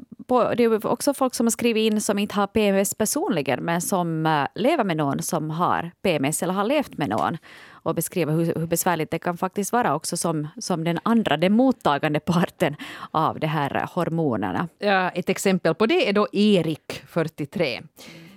det 0.56 0.64
är 0.64 0.86
också 0.86 1.14
folk 1.14 1.34
som 1.34 1.46
har 1.46 1.50
skrivit 1.50 1.92
in 1.92 2.00
som 2.00 2.18
inte 2.18 2.34
har 2.34 2.46
PMS 2.46 2.94
personligen 2.94 3.64
men 3.64 3.80
som 3.80 4.26
äh, 4.26 4.46
lever 4.54 4.84
med 4.84 4.96
någon 4.96 5.22
som 5.22 5.50
har 5.50 5.90
PMS 6.02 6.42
eller 6.42 6.54
har 6.54 6.64
levt 6.64 6.98
med 6.98 7.08
någon 7.08 7.38
och 7.82 7.94
beskriva 7.94 8.32
hur, 8.32 8.54
hur 8.54 8.66
besvärligt 8.66 9.10
det 9.10 9.18
kan 9.18 9.36
faktiskt 9.36 9.72
vara 9.72 9.94
också 9.94 10.16
som, 10.16 10.48
som 10.58 10.84
den 10.84 10.98
andra, 11.02 11.36
den 11.36 11.52
mottagande 11.52 12.20
parten 12.20 12.76
av 13.10 13.40
de 13.40 13.46
här 13.46 13.88
hormonerna. 13.94 14.68
Ja, 14.78 15.10
ett 15.10 15.28
exempel 15.28 15.74
på 15.74 15.86
det 15.86 16.08
är 16.08 16.12
då 16.12 16.26
Erik, 16.32 17.02
43. 17.06 17.82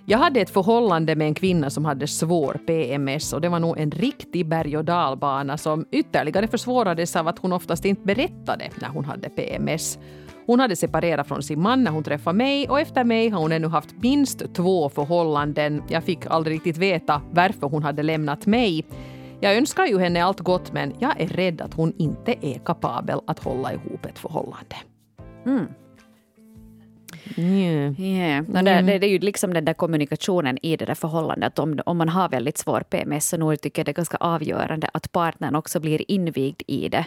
Jag 0.08 0.18
hade 0.18 0.42
ett 0.42 0.50
förhållande 0.50 1.16
med 1.16 1.28
en 1.28 1.34
kvinna 1.34 1.70
som 1.70 1.86
hade 1.86 2.08
svår 2.08 2.60
PMS 2.68 3.34
och 3.34 3.42
det 3.42 3.50
var 3.50 3.60
nog 3.60 3.80
en 3.80 3.92
riktig 3.92 4.48
berg 4.48 4.78
och 4.78 4.86
dalbana 4.86 5.58
som 5.58 5.86
ytterligare 5.92 6.48
försvårades 6.48 7.16
av 7.16 7.28
att 7.28 7.40
hon 7.40 7.54
oftast 7.54 7.86
inte 7.86 8.02
berättade 8.02 8.70
när 8.82 8.88
hon 8.88 9.06
hade 9.06 9.30
PMS. 9.30 9.98
Hon 10.46 10.60
hade 10.60 10.76
separerat 10.76 11.28
från 11.28 11.44
sin 11.44 11.62
man 11.62 11.84
när 11.84 11.92
hon 11.92 12.04
träffade 12.04 12.38
mig 12.38 12.70
och 12.70 12.80
efter 12.80 13.04
mig 13.04 13.30
har 13.30 13.42
hon 13.42 13.52
ännu 13.52 13.68
haft 13.68 13.96
minst 14.02 14.54
två 14.54 14.90
förhållanden. 14.90 15.84
Jag 15.90 16.04
fick 16.04 16.26
aldrig 16.26 16.56
riktigt 16.56 16.78
veta 16.78 17.22
varför 17.32 17.68
hon 17.68 17.84
hade 17.84 18.04
lämnat 18.04 18.46
mig. 18.46 18.86
Jag 19.40 19.58
önskar 19.58 19.86
ju 19.86 20.00
henne 20.00 20.24
allt 20.24 20.40
gott 20.40 20.74
men 20.74 20.94
jag 21.00 21.22
är 21.22 21.28
rädd 21.28 21.62
att 21.62 21.74
hon 21.74 21.94
inte 21.98 22.36
är 22.46 22.60
kapabel 22.60 23.20
att 23.28 23.44
hålla 23.44 23.74
ihop 23.74 24.06
ett 24.06 24.20
förhållande. 24.20 24.76
Mm. 25.46 25.66
Yeah. 27.38 28.02
Yeah. 28.02 28.46
No, 28.48 28.62
det, 28.62 28.82
det, 28.82 29.00
det, 29.00 29.08
är 29.08 29.12
ju 29.12 29.20
liksom 29.20 29.54
den 29.54 29.66
där 29.66 29.74
kommunikationen 29.74 30.58
i 30.62 30.78
det 30.78 30.86
där 30.86 30.96
förhållandet. 30.96 31.60
Om, 31.60 31.80
om 31.86 31.98
man 31.98 32.10
har 32.10 32.30
väldigt 32.30 32.58
svår 32.58 32.82
PMS 32.82 33.28
så 33.28 33.38
nog 33.38 33.62
tycker 33.62 33.80
jag 33.80 33.86
det 33.86 33.92
är 33.92 33.94
ganska 33.94 34.18
avgörande 34.18 34.90
att 34.94 35.12
partnern 35.12 35.56
också 35.56 35.80
blir 35.80 36.12
invigd 36.12 36.62
i 36.68 36.90
det. 36.90 37.06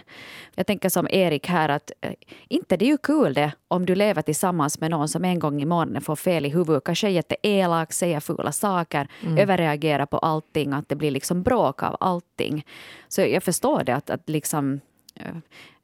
Jag 0.55 0.67
tänker 0.67 0.89
som 0.89 1.09
Erik 1.11 1.47
här 1.47 1.69
att 1.69 1.93
äh, 2.01 2.13
inte 2.49 2.77
det 2.77 2.85
är 2.85 2.91
ju 2.91 2.99
kul 2.99 3.35
det 3.35 3.53
om 3.69 3.87
du 3.87 3.95
lever 3.95 4.23
tillsammans 4.23 4.81
med 4.81 4.91
någon 4.91 5.09
som 5.09 5.25
en 5.25 5.39
gång 5.39 5.63
i 5.63 5.65
månaden 5.65 6.03
får 6.03 6.17
fel 6.17 6.47
i 6.47 6.49
huvudet, 6.49 6.85
kanske 6.85 7.07
är 7.07 7.11
jätteelak, 7.11 7.93
säger 7.93 8.21
fula 8.21 8.53
saker, 8.53 9.09
mm. 9.23 9.39
överreagerar 9.39 10.07
på 10.07 10.19
allting, 10.19 10.73
att 10.73 10.89
det 10.89 10.97
blir 10.97 11.11
liksom 11.11 11.43
bråk 11.43 11.83
av 11.83 11.97
allting. 12.01 12.65
Så 13.09 13.21
jag 13.21 13.43
förstår 13.43 13.85
det 13.85 13.95
att, 13.95 14.11
att 14.11 14.29
liksom 14.29 14.81
äh, 15.15 15.37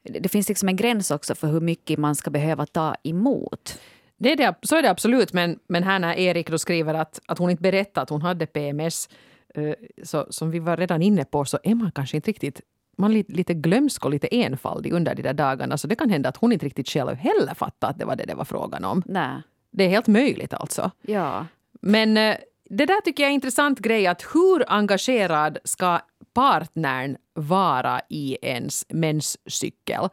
det 0.05 0.29
finns 0.29 0.49
liksom 0.49 0.69
en 0.69 0.77
gräns 0.77 1.11
också 1.11 1.35
för 1.35 1.49
hur 1.49 1.61
mycket 1.61 1.99
man 1.99 2.15
ska 2.15 2.31
behöva 2.31 2.67
ta 2.67 2.95
emot. 3.03 3.79
Det 4.25 4.33
är 4.33 4.37
det, 4.37 4.55
så 4.63 4.77
är 4.77 4.83
det 4.83 4.91
absolut, 4.91 5.33
men, 5.33 5.59
men 5.69 5.83
här 5.83 5.99
när 5.99 6.15
Erik 6.15 6.51
då 6.51 6.59
skriver 6.59 6.95
att, 6.95 7.21
att 7.27 7.39
hon 7.39 7.51
inte 7.51 7.63
berättade 7.63 8.03
att 8.03 8.11
hon 8.11 8.23
hade 8.23 8.47
PMS, 8.47 9.09
eh, 9.55 9.73
så, 10.03 10.27
som 10.31 10.51
vi 10.51 10.59
var 10.59 10.77
redan 10.77 11.03
inne 11.03 11.25
på, 11.25 11.45
så 11.45 11.59
är 11.63 11.75
man 11.75 11.93
kanske 11.93 12.17
inte 12.17 12.31
riktigt 12.31 12.61
man 12.97 13.11
är 13.11 13.15
lite, 13.15 13.33
lite 13.33 13.55
glömsk 13.55 14.05
och 14.05 14.11
lite 14.11 14.27
enfaldig 14.37 14.93
under 14.93 15.15
de 15.15 15.23
där 15.23 15.33
dagarna. 15.33 15.79
Så 15.79 15.87
det 15.87 15.97
kan 15.97 16.11
hända 16.11 16.29
att 16.29 16.37
hon 16.37 16.53
inte 16.53 16.67
riktigt 16.67 16.89
själv 16.89 17.17
heller 17.17 17.55
fattade 17.55 17.91
att 17.91 17.99
det 17.99 18.05
var 18.05 18.17
det 18.17 18.25
det 18.25 18.35
var 18.35 18.45
frågan 18.45 18.85
om. 18.85 19.03
Nej. 19.07 19.43
Det 19.71 19.85
är 19.85 19.89
helt 19.89 20.07
möjligt 20.07 20.55
alltså. 20.55 20.91
Ja. 21.03 21.47
Men 21.81 22.17
uh, 22.17 22.35
det 22.71 22.87
där 22.87 23.01
tycker 23.01 23.23
jag 23.23 23.29
är 23.29 23.31
en 23.31 23.35
intressant 23.35 23.79
grej, 23.79 24.07
att 24.07 24.23
hur 24.35 24.65
engagerad 24.73 25.59
ska 25.65 26.01
partnern 26.35 27.17
vara 27.35 28.01
i 28.09 28.39
ens 28.43 28.87
menscykel? 28.89 30.09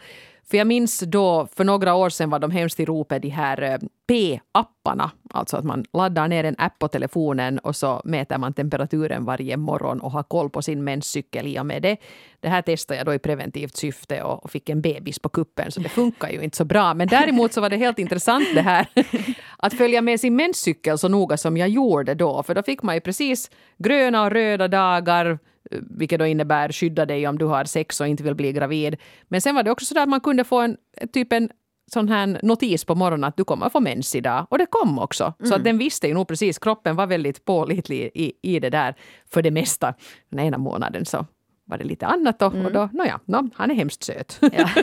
För 0.52 0.58
jag 0.58 0.68
minns 0.68 1.00
då 1.00 1.48
för 1.56 1.64
några 1.64 1.96
år 1.96 2.10
sedan 2.10 2.30
var 2.30 2.40
de 2.40 2.52
hemskt 2.52 2.80
i 2.80 2.86
ropet, 2.86 3.22
de 3.22 3.30
här 3.30 3.62
eh, 3.62 3.78
P-apparna. 4.08 5.12
Alltså 5.30 5.58
att 5.58 5.66
man 5.66 5.86
laddar 5.94 6.28
ner 6.28 6.44
en 6.44 6.56
app 6.58 6.80
på 6.80 6.88
telefonen 6.88 7.60
och 7.60 7.76
så 7.76 8.02
mäter 8.06 8.38
man 8.38 8.54
temperaturen 8.54 9.26
varje 9.26 9.58
morgon 9.58 10.02
och 10.02 10.12
har 10.12 10.24
koll 10.24 10.50
på 10.50 10.62
sin 10.62 10.84
menscykel 10.84 11.48
i 11.48 11.60
och 11.60 11.66
med 11.66 11.82
det. 11.82 11.98
Det 12.40 12.50
här 12.50 12.62
testade 12.62 12.98
jag 12.98 13.06
då 13.06 13.14
i 13.14 13.20
preventivt 13.20 13.76
syfte 13.76 14.24
och 14.24 14.52
fick 14.52 14.70
en 14.70 14.82
bebis 14.82 15.20
på 15.20 15.30
kuppen 15.30 15.72
så 15.72 15.80
det 15.80 15.90
funkar 15.90 16.30
ju 16.30 16.42
inte 16.42 16.58
så 16.58 16.66
bra. 16.66 16.94
Men 16.94 17.08
däremot 17.08 17.54
så 17.54 17.62
var 17.62 17.70
det 17.70 17.78
helt 17.78 18.00
intressant 18.00 18.48
det 18.54 18.62
här 18.62 18.88
att 19.58 19.74
följa 19.74 20.02
med 20.02 20.20
sin 20.20 20.36
menscykel 20.36 20.98
så 20.98 21.08
noga 21.08 21.38
som 21.38 21.58
jag 21.58 21.70
gjorde 21.70 22.14
då. 22.14 22.44
För 22.44 22.56
då 22.56 22.64
fick 22.64 22.84
man 22.84 22.96
ju 22.96 23.02
precis 23.02 23.52
gröna 23.78 24.24
och 24.24 24.32
röda 24.32 24.68
dagar 24.68 25.40
vilket 25.82 26.20
då 26.20 26.26
innebär 26.26 26.72
skydda 26.72 27.06
dig 27.06 27.28
om 27.28 27.38
du 27.38 27.46
har 27.46 27.66
sex 27.66 28.02
och 28.02 28.08
inte 28.08 28.24
vill 28.24 28.36
bli 28.36 28.54
gravid. 28.54 28.98
Men 29.28 29.42
sen 29.42 29.56
var 29.56 29.64
det 29.64 29.72
också 29.72 29.86
så 29.86 30.00
att 30.00 30.10
man 30.10 30.22
kunde 30.22 30.44
få 30.44 30.60
en 30.60 30.78
typ 31.14 31.34
en 31.34 31.50
sån 31.94 32.10
här 32.10 32.40
notis 32.44 32.86
på 32.86 32.96
morgonen 32.96 33.24
att 33.24 33.38
du 33.38 33.44
kommer 33.44 33.70
få 33.70 33.80
mens 33.80 34.16
idag. 34.16 34.48
Och 34.50 34.58
det 34.58 34.66
kom 34.70 35.00
också. 35.00 35.34
Mm. 35.40 35.50
Så 35.50 35.56
att 35.56 35.64
den 35.64 35.78
visste 35.78 36.08
ju 36.08 36.14
nog 36.14 36.28
precis. 36.28 36.60
Kroppen 36.60 36.96
var 36.96 37.08
väldigt 37.08 37.46
pålitlig 37.46 38.12
i, 38.14 38.34
i 38.42 38.60
det 38.60 38.70
där 38.70 38.96
för 39.34 39.42
det 39.42 39.52
mesta. 39.52 39.94
Den 40.30 40.40
ena 40.40 40.58
månaden 40.58 41.06
så 41.06 41.26
var 41.66 41.78
det 41.78 41.84
lite 41.84 42.06
annat 42.06 42.40
då. 42.40 42.46
Mm. 42.46 42.66
Och 42.66 42.72
då, 42.72 42.90
nåja, 42.94 43.20
no, 43.26 43.50
han 43.56 43.72
är 43.72 43.76
hemskt 43.76 44.04
söt. 44.04 44.40
Ja. 44.42 44.70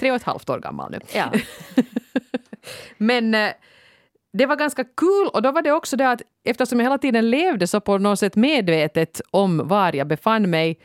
Tre 0.00 0.10
och 0.10 0.16
ett 0.16 0.22
halvt 0.22 0.50
år 0.50 0.58
gammal 0.58 0.90
nu. 0.90 1.00
Ja. 1.14 1.32
Men 2.98 3.34
eh, 3.34 3.50
det 4.32 4.46
var 4.46 4.56
ganska 4.56 4.84
kul 4.84 5.28
och 5.32 5.42
då 5.42 5.52
var 5.52 5.62
det 5.62 5.72
också 5.72 5.96
det 5.96 6.10
att 6.10 6.22
eftersom 6.44 6.80
jag 6.80 6.84
hela 6.84 6.98
tiden 6.98 7.30
levde 7.30 7.66
så 7.66 7.80
på 7.80 7.98
något 7.98 8.18
sätt 8.18 8.36
medvetet 8.36 9.20
om 9.30 9.68
var 9.68 9.96
jag 9.96 10.06
befann 10.06 10.50
mig 10.50 10.78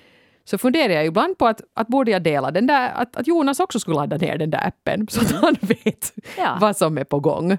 så 0.43 0.57
funderar 0.57 0.93
jag 0.93 1.05
ibland 1.05 1.37
på 1.37 1.47
att, 1.47 1.61
att 1.73 1.87
borde 1.87 2.11
jag 2.11 2.23
dela 2.23 2.51
den 2.51 2.67
där, 2.67 2.91
att, 2.91 3.15
att 3.15 3.27
Jonas 3.27 3.59
också 3.59 3.79
skulle 3.79 3.95
ladda 3.95 4.17
ner 4.17 4.37
den 4.37 4.49
där 4.49 4.67
appen 4.67 5.07
så 5.07 5.21
att 5.21 5.31
han 5.31 5.55
vet 5.61 6.13
ja. 6.37 6.57
vad 6.61 6.77
som 6.77 6.97
är 6.97 7.03
på 7.03 7.19
gång. 7.19 7.57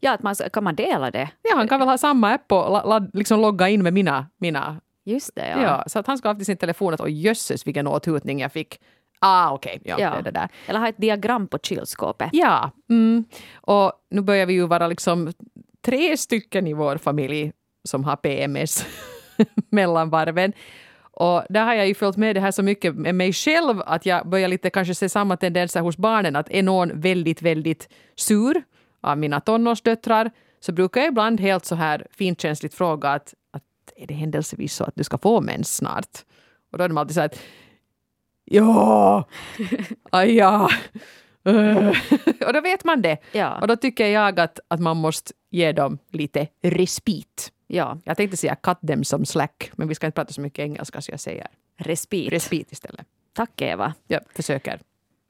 Ja, 0.00 0.12
att 0.12 0.22
man, 0.22 0.34
kan 0.52 0.64
man 0.64 0.74
dela 0.74 1.10
det? 1.10 1.30
Ja, 1.42 1.56
han 1.56 1.68
kan 1.68 1.78
väl 1.78 1.88
ha 1.88 1.98
samma 1.98 2.30
app 2.30 2.52
och 2.52 2.72
la, 2.72 2.84
la, 2.84 3.06
liksom 3.12 3.40
logga 3.40 3.68
in 3.68 3.82
med 3.82 3.92
mina, 3.92 4.26
mina 4.38 4.80
Just 5.04 5.34
det, 5.34 5.48
ja. 5.48 5.62
ja. 5.62 5.84
Så 5.86 5.98
att 5.98 6.06
han 6.06 6.18
ska 6.18 6.28
ha 6.28 6.34
haft 6.34 6.42
i 6.42 6.44
sin 6.44 6.56
telefon 6.56 6.94
att 6.94 7.00
oj 7.00 7.26
jösses 7.26 7.66
vilken 7.66 7.86
åthutning 7.86 8.40
jag 8.40 8.52
fick. 8.52 8.80
Ah, 9.26 9.52
okej. 9.52 9.78
Okay. 9.80 9.92
Ja, 9.92 10.00
ja. 10.00 10.16
Det, 10.16 10.22
det 10.22 10.30
där. 10.30 10.48
Eller 10.66 10.80
ha 10.80 10.88
ett 10.88 10.98
diagram 10.98 11.46
på 11.46 11.58
kylskåpet. 11.58 12.30
Ja. 12.32 12.70
Mm. 12.90 13.24
Och 13.54 13.92
nu 14.10 14.20
börjar 14.20 14.46
vi 14.46 14.52
ju 14.52 14.66
vara 14.66 14.88
liksom 14.88 15.32
tre 15.84 16.16
stycken 16.16 16.66
i 16.66 16.72
vår 16.72 16.96
familj 16.96 17.52
som 17.84 18.04
har 18.04 18.16
PMS 18.16 18.86
mellan 19.70 20.10
varven. 20.10 20.52
Och 21.16 21.42
där 21.48 21.64
har 21.64 21.74
jag 21.74 21.86
ju 21.88 21.94
följt 21.94 22.16
med 22.16 22.36
det 22.36 22.40
här 22.40 22.50
så 22.50 22.62
mycket 22.62 22.94
med 22.94 23.14
mig 23.14 23.32
själv 23.32 23.82
att 23.86 24.06
jag 24.06 24.28
börjar 24.28 24.48
lite 24.48 24.70
kanske 24.70 24.94
se 24.94 25.08
samma 25.08 25.36
tendenser 25.36 25.80
hos 25.80 25.96
barnen 25.96 26.36
att 26.36 26.50
är 26.50 26.62
någon 26.62 27.00
väldigt, 27.00 27.42
väldigt 27.42 27.88
sur 28.16 28.62
av 29.00 29.18
mina 29.18 29.40
tonårsdöttrar 29.40 30.30
så 30.60 30.72
brukar 30.72 31.00
jag 31.00 31.08
ibland 31.08 31.40
helt 31.40 31.64
så 31.64 31.74
här 31.74 32.06
finkänsligt 32.10 32.74
fråga 32.74 33.08
att, 33.08 33.34
att 33.50 33.62
är 33.96 34.06
det 34.06 34.14
händelsevis 34.14 34.74
så 34.74 34.84
att 34.84 34.96
du 34.96 35.04
ska 35.04 35.18
få 35.18 35.40
mens 35.40 35.76
snart? 35.76 36.24
Och 36.72 36.78
då 36.78 36.84
är 36.84 36.88
de 36.88 36.98
alltid 36.98 37.14
så 37.14 37.20
här 37.20 37.26
att 37.26 37.40
ja, 38.44 39.24
aj 40.10 40.34
ja. 40.36 40.68
och 42.46 42.52
då 42.52 42.60
vet 42.60 42.84
man 42.84 43.02
det. 43.02 43.18
Ja. 43.32 43.58
Och 43.60 43.68
då 43.68 43.76
tycker 43.76 44.06
jag 44.06 44.40
att, 44.40 44.60
att 44.68 44.80
man 44.80 44.96
måste 44.96 45.32
ge 45.50 45.72
dem 45.72 45.98
lite 46.10 46.48
respit. 46.62 47.52
Ja. 47.66 47.98
Jag 48.04 48.16
tänkte 48.16 48.36
säga 48.36 48.56
cut 48.56 48.78
them 48.86 49.04
some 49.04 49.26
slack, 49.26 49.70
men 49.72 49.88
vi 49.88 49.94
ska 49.94 50.06
inte 50.06 50.16
prata 50.16 50.32
så 50.32 50.40
mycket 50.40 50.58
engelska 50.58 51.00
så 51.00 51.10
jag 51.10 51.20
säger 51.20 51.46
respit. 51.76 52.32
respit 52.32 52.72
istället. 52.72 53.06
Tack 53.32 53.60
Eva. 53.60 53.94
Jag 54.06 54.20
försöker 54.34 54.80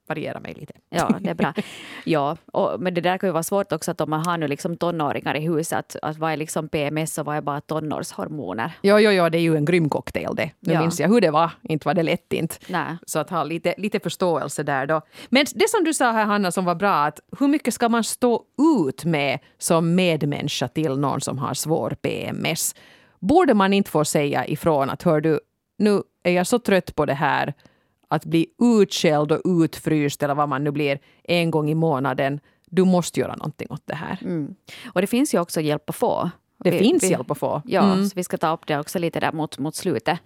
variera 0.07 0.41
mig 0.41 0.55
lite. 0.55 0.73
Ja, 0.91 1.19
det 1.21 1.31
är 1.31 1.35
bra. 1.35 1.55
Ja, 2.05 2.37
och, 2.53 2.81
men 2.81 2.95
det 2.95 3.01
där 3.01 3.19
kan 3.19 3.29
ju 3.29 3.33
vara 3.33 3.43
svårt 3.43 3.73
också 3.73 3.91
att 3.91 4.01
om 4.01 4.11
man 4.11 4.27
har 4.27 4.39
nu 4.39 4.49
liksom 4.49 4.77
tonåringar 4.77 5.37
i 5.37 5.41
huset, 5.41 5.79
att, 5.79 5.97
att 6.03 6.19
vad 6.19 6.33
är 6.33 6.37
liksom 6.37 6.69
PMS 6.69 7.19
och 7.19 7.27
vad 7.27 7.37
är 7.37 7.41
bara 7.41 7.61
tonårshormoner? 7.61 8.73
Jo, 8.83 8.99
jo, 8.99 9.11
jo, 9.11 9.29
det 9.29 9.39
är 9.39 9.43
ju 9.43 9.57
en 9.57 9.65
grym 9.65 9.89
cocktail 9.89 10.35
det. 10.35 10.51
Nu 10.61 10.73
ja. 10.73 10.81
minns 10.81 11.01
jag 11.01 11.09
hur 11.09 11.21
det 11.21 11.31
var, 11.31 11.51
inte 11.63 11.89
var 11.89 11.95
det 11.95 12.03
lätt 12.03 12.33
inte. 12.33 12.55
Nej. 12.69 12.97
Så 13.07 13.19
att 13.19 13.31
ha 13.31 13.45
lite, 13.45 13.75
lite 13.79 14.01
förståelse 14.01 14.63
där 14.63 14.87
då. 14.87 15.01
Men 15.29 15.47
det 15.55 15.71
som 15.71 15.85
du 15.85 15.95
sa 15.95 16.13
här 16.13 16.25
Hanna 16.25 16.53
som 16.53 16.65
var 16.65 16.75
bra, 16.75 16.95
att 16.95 17.21
hur 17.39 17.49
mycket 17.49 17.75
ska 17.75 17.89
man 17.89 18.05
stå 18.05 18.43
ut 18.81 19.05
med 19.05 19.39
som 19.59 19.95
medmänniska 19.95 20.69
till 20.69 20.99
någon 20.99 21.21
som 21.21 21.39
har 21.39 21.55
svår 21.55 21.97
PMS? 22.03 22.75
Borde 23.19 23.55
man 23.55 23.73
inte 23.73 23.91
få 23.91 24.05
säga 24.05 24.47
ifrån 24.47 24.91
att 24.91 25.03
hör 25.03 25.21
du, 25.21 25.41
nu 25.79 26.03
är 26.23 26.33
jag 26.33 26.47
så 26.47 26.59
trött 26.59 26.95
på 26.95 27.07
det 27.07 27.15
här 27.15 27.55
att 28.15 28.25
bli 28.25 28.47
utskälld 28.63 29.33
och 29.33 29.41
utfryst 29.45 30.23
eller 30.23 30.35
vad 30.35 30.49
man 30.49 30.65
nu 30.65 30.71
blir 30.71 30.99
en 31.25 31.51
gång 31.51 31.71
i 31.71 31.75
månaden. 31.75 32.41
Du 32.67 32.85
måste 32.85 33.21
göra 33.21 33.37
någonting 33.37 33.67
åt 33.71 33.83
det 33.85 33.95
här. 33.95 34.19
Mm. 34.23 34.55
Och 34.87 35.01
det 35.01 35.07
finns 35.07 35.35
ju 35.35 35.41
också 35.41 35.61
hjälp 35.61 35.91
att 35.91 35.97
få. 35.97 36.31
Det 36.59 36.71
vi, 36.71 36.79
finns 36.79 37.05
vi, 37.05 37.09
hjälp 37.09 37.31
att 37.31 37.39
få. 37.39 37.63
Ja, 37.65 37.93
mm. 37.93 38.07
så 38.07 38.13
vi 38.17 38.25
ska 38.25 38.37
ta 38.37 38.53
upp 38.53 38.67
det 38.67 38.79
också 38.79 38.99
lite 38.99 39.21
där 39.21 39.33
mot, 39.33 39.59
mot 39.59 39.75
slutet. 39.75 40.19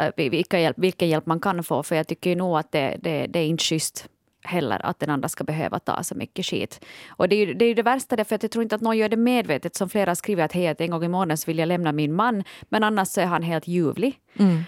Uh, 0.00 0.30
vilka 0.30 0.60
hjälp, 0.60 0.78
vilken 0.78 1.08
hjälp 1.08 1.26
man 1.26 1.40
kan 1.40 1.64
få. 1.64 1.82
För 1.82 1.96
jag 1.96 2.06
tycker 2.06 2.30
ju 2.30 2.36
nog 2.36 2.58
att 2.58 2.72
det, 2.72 2.98
det, 3.02 3.26
det 3.26 3.38
är 3.38 3.46
inte 3.46 3.64
schysst 3.64 4.08
heller 4.44 4.86
att 4.86 4.98
den 4.98 5.10
andra 5.10 5.28
ska 5.28 5.44
behöva 5.44 5.78
ta 5.78 6.02
så 6.02 6.14
mycket 6.14 6.46
skit. 6.46 6.84
Och 7.08 7.28
det 7.28 7.36
är 7.36 7.46
ju 7.46 7.54
det, 7.54 7.64
är 7.64 7.74
det 7.74 7.82
värsta, 7.82 8.16
därför 8.16 8.34
att 8.34 8.42
jag 8.42 8.52
tror 8.52 8.62
inte 8.62 8.74
att 8.74 8.80
någon 8.80 8.98
gör 8.98 9.08
det 9.08 9.16
medvetet. 9.16 9.76
Som 9.76 9.88
flera 9.88 10.14
skriver 10.14 10.44
att 10.44 10.52
hej, 10.52 10.74
en 10.78 10.90
gång 10.90 11.04
i 11.04 11.08
månaden 11.08 11.36
vill 11.46 11.58
jag 11.58 11.66
lämna 11.66 11.92
min 11.92 12.14
man, 12.14 12.44
men 12.68 12.84
annars 12.84 13.08
så 13.08 13.20
är 13.20 13.26
han 13.26 13.42
helt 13.42 13.66
ljuvlig. 13.66 14.18
Mm. 14.38 14.62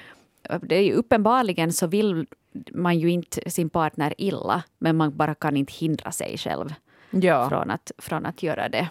Det 0.63 0.77
är 0.77 0.83
ju 0.83 0.93
uppenbarligen 0.93 1.73
så 1.73 1.87
vill 1.87 2.27
man 2.73 2.99
ju 2.99 3.11
inte 3.11 3.51
sin 3.51 3.71
partner 3.71 4.15
illa, 4.19 4.63
men 4.79 4.97
man 4.97 5.17
bara 5.17 5.35
kan 5.35 5.57
inte 5.57 5.73
hindra 5.73 6.13
sig 6.13 6.39
själv 6.39 6.75
ja. 7.11 7.49
från, 7.49 7.71
att, 7.71 7.93
från 7.99 8.27
att 8.27 8.43
göra 8.43 8.69
det. 8.69 8.89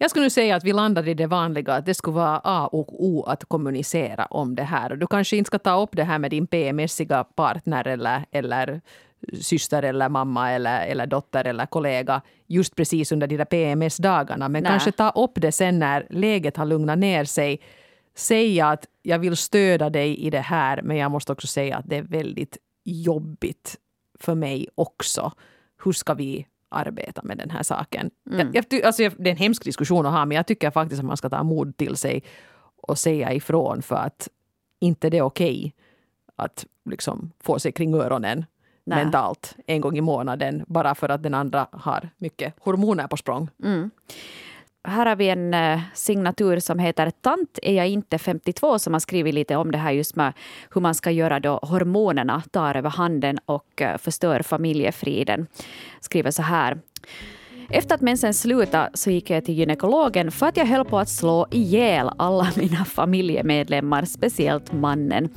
Jag 0.00 0.10
skulle 0.10 0.30
säga 0.30 0.56
att 0.56 0.64
vi 0.64 0.72
landade 0.72 1.10
i 1.10 1.14
det 1.14 1.26
vanliga, 1.26 1.74
att 1.74 1.86
det 1.86 1.94
skulle 1.94 2.14
vara 2.14 2.40
A 2.44 2.66
och 2.72 3.04
O 3.04 3.22
att 3.22 3.44
kommunicera 3.44 4.24
om 4.24 4.54
det 4.54 4.62
här. 4.62 4.96
Du 4.96 5.06
kanske 5.06 5.36
inte 5.36 5.48
ska 5.48 5.58
ta 5.58 5.82
upp 5.82 5.90
det 5.92 6.04
här 6.04 6.18
med 6.18 6.30
din 6.30 6.46
PMSiga 6.46 7.24
partner 7.24 7.86
eller, 7.86 8.24
eller 8.30 8.80
syster 9.40 9.82
eller 9.82 10.08
mamma 10.08 10.52
eller, 10.52 10.86
eller 10.86 11.06
dotter 11.06 11.44
eller 11.44 11.66
kollega 11.66 12.22
just 12.46 12.76
precis 12.76 13.12
under 13.12 13.26
de 13.26 13.36
där 13.36 13.44
PMS-dagarna. 13.44 14.48
Men 14.48 14.62
Nej. 14.62 14.70
kanske 14.70 14.92
ta 14.92 15.10
upp 15.10 15.32
det 15.34 15.52
sen 15.52 15.78
när 15.78 16.06
läget 16.10 16.56
har 16.56 16.66
lugnat 16.66 16.98
ner 16.98 17.24
sig. 17.24 17.60
Säga 18.18 18.68
att 18.68 18.86
jag 19.02 19.18
vill 19.18 19.36
stödja 19.36 19.90
dig 19.90 20.18
i 20.18 20.30
det 20.30 20.40
här 20.40 20.82
men 20.82 20.96
jag 20.96 21.10
måste 21.10 21.32
också 21.32 21.46
säga 21.46 21.76
att 21.76 21.88
det 21.88 21.96
är 21.96 22.02
väldigt 22.02 22.58
jobbigt 22.84 23.76
för 24.20 24.34
mig 24.34 24.68
också. 24.74 25.32
Hur 25.84 25.92
ska 25.92 26.14
vi 26.14 26.46
arbeta 26.68 27.22
med 27.22 27.38
den 27.38 27.50
här 27.50 27.62
saken? 27.62 28.10
Mm. 28.30 28.50
Jag, 28.54 28.64
jag, 28.70 28.82
alltså, 28.84 29.02
det 29.18 29.30
är 29.30 29.32
en 29.32 29.36
hemsk 29.36 29.64
diskussion 29.64 30.06
att 30.06 30.12
ha 30.12 30.24
men 30.24 30.36
jag 30.36 30.46
tycker 30.46 30.70
faktiskt 30.70 30.98
att 30.98 31.06
man 31.06 31.16
ska 31.16 31.28
ta 31.28 31.42
mod 31.42 31.76
till 31.76 31.96
sig 31.96 32.22
och 32.76 32.98
säga 32.98 33.32
ifrån 33.32 33.82
för 33.82 33.96
att 33.96 34.28
inte 34.80 35.10
det 35.10 35.18
är 35.18 35.22
okej 35.22 35.58
okay 35.58 35.72
att 36.36 36.66
liksom 36.90 37.32
få 37.40 37.58
sig 37.58 37.72
kring 37.72 37.94
öronen 37.94 38.44
Nej. 38.84 39.04
mentalt 39.04 39.56
en 39.66 39.80
gång 39.80 39.98
i 39.98 40.00
månaden 40.00 40.64
bara 40.66 40.94
för 40.94 41.08
att 41.08 41.22
den 41.22 41.34
andra 41.34 41.66
har 41.72 42.10
mycket 42.16 42.54
hormoner 42.58 43.06
på 43.06 43.16
språng. 43.16 43.50
Mm. 43.64 43.90
Här 44.88 45.06
har 45.06 45.16
vi 45.16 45.28
en 45.28 45.54
eh, 45.54 45.80
signatur 45.94 46.58
som 46.58 46.78
heter 46.78 47.10
Tant 47.10 47.58
är 47.62 47.74
jag 47.74 47.88
inte 47.88 48.18
52 48.18 48.78
som 48.78 48.92
har 48.92 49.00
skrivit 49.00 49.34
lite 49.34 49.56
om 49.56 49.70
det 49.70 49.78
här 49.78 49.92
just 49.92 50.16
med 50.16 50.32
hur 50.70 50.80
man 50.80 50.94
ska 50.94 51.10
göra 51.10 51.40
då 51.40 51.58
hormonerna 51.62 52.42
tar 52.50 52.74
över 52.74 52.90
handen 52.90 53.38
och 53.46 53.82
eh, 53.82 53.98
förstör 53.98 54.42
familjefriden. 54.42 55.46
Skriver 56.00 56.30
så 56.30 56.42
här. 56.42 56.78
Efter 57.70 57.94
att 57.94 58.00
mensen 58.00 58.34
slutade 58.34 58.90
så 58.94 59.10
gick 59.10 59.30
jag 59.30 59.44
till 59.44 59.54
gynekologen 59.54 60.30
för 60.30 60.46
att 60.46 60.56
jag 60.56 60.66
höll 60.66 60.84
på 60.84 60.98
att 60.98 61.08
slå 61.08 61.46
ihjäl 61.50 62.10
alla 62.18 62.48
mina 62.56 62.84
familjemedlemmar, 62.84 64.04
speciellt 64.04 64.72
mannen. 64.72 65.28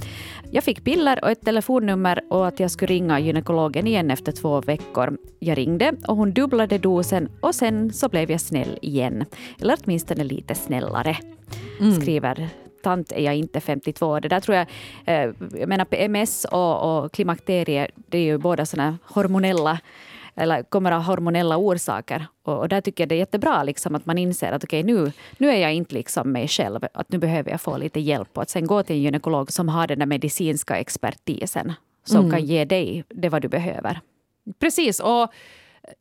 Jag 0.52 0.64
fick 0.64 0.84
piller 0.84 1.24
och 1.24 1.32
ett 1.32 1.42
telefonnummer 1.42 2.22
och 2.30 2.48
att 2.48 2.60
jag 2.60 2.72
skulle 2.72 2.94
ringa 2.94 3.20
gynekologen 3.20 3.88
igen 3.88 4.12
efter 4.12 4.32
två 4.32 4.62
veckor. 4.62 5.18
Jag 5.40 5.58
ringde 5.58 5.94
och 6.08 6.18
hon 6.18 6.34
dubblade 6.34 6.78
dosen 6.78 7.30
och 7.40 7.56
sen 7.56 7.94
så 7.94 8.10
blev 8.10 8.32
jag 8.32 8.42
snäll 8.42 8.80
igen. 8.82 9.26
Eller 9.62 9.78
åtminstone 9.84 10.24
lite 10.24 10.56
snällare, 10.56 11.18
mm. 11.80 12.02
skriver 12.02 12.50
tant 12.84 13.12
är 13.12 13.22
jag 13.22 13.36
inte 13.36 13.60
52. 13.60 14.20
Det 14.20 14.28
där 14.28 14.40
tror 14.40 14.58
jag, 14.58 14.68
eh, 15.06 15.34
jag 15.60 15.70
menar 15.70 15.86
PMS 15.86 16.46
och, 16.46 17.04
och 17.04 17.12
klimakterie, 17.12 17.88
det 17.96 18.18
är 18.18 18.24
ju 18.24 18.38
båda 18.38 18.66
sådana 18.66 18.98
hormonella 19.04 19.80
eller 20.36 20.64
kommer 20.64 20.92
av 20.92 21.02
hormonella 21.02 21.58
orsaker. 21.58 22.26
Och, 22.44 22.60
och, 22.60 22.70
där 22.70 22.82
tycker 22.82 23.04
jag 23.04 23.10
det 23.10 23.16
är 23.16 23.20
jättebra 23.20 23.64
liksom, 23.64 23.96
att 23.96 24.06
man 24.06 24.18
inser 24.18 24.52
att 24.52 24.64
okay, 24.64 24.84
nu, 24.84 25.12
nu 25.38 25.50
är 25.50 25.58
jag 25.58 25.74
inte 25.74 25.94
liksom 25.94 26.32
mig 26.32 26.48
själv. 26.48 26.80
Att 26.94 27.12
nu 27.12 27.18
behöver 27.18 27.52
jag 27.52 27.62
få 27.62 27.78
lite 27.78 28.00
hjälp. 28.00 28.30
Och 28.34 28.42
att 28.42 28.50
sen 28.50 28.68
gå 28.68 28.84
till 28.84 28.96
en 28.96 29.02
gynekolog 29.02 29.52
som 29.52 29.70
har 29.70 29.88
den 29.88 30.00
där 30.00 30.06
medicinska 30.06 30.78
expertisen. 30.78 31.74
Som 32.04 32.20
mm. 32.20 32.32
kan 32.32 32.46
ge 32.46 32.66
dig 32.66 33.04
det 33.10 33.30
vad 33.30 33.42
du 33.42 33.48
behöver. 33.48 34.00
Precis. 34.60 35.00
och 35.00 35.34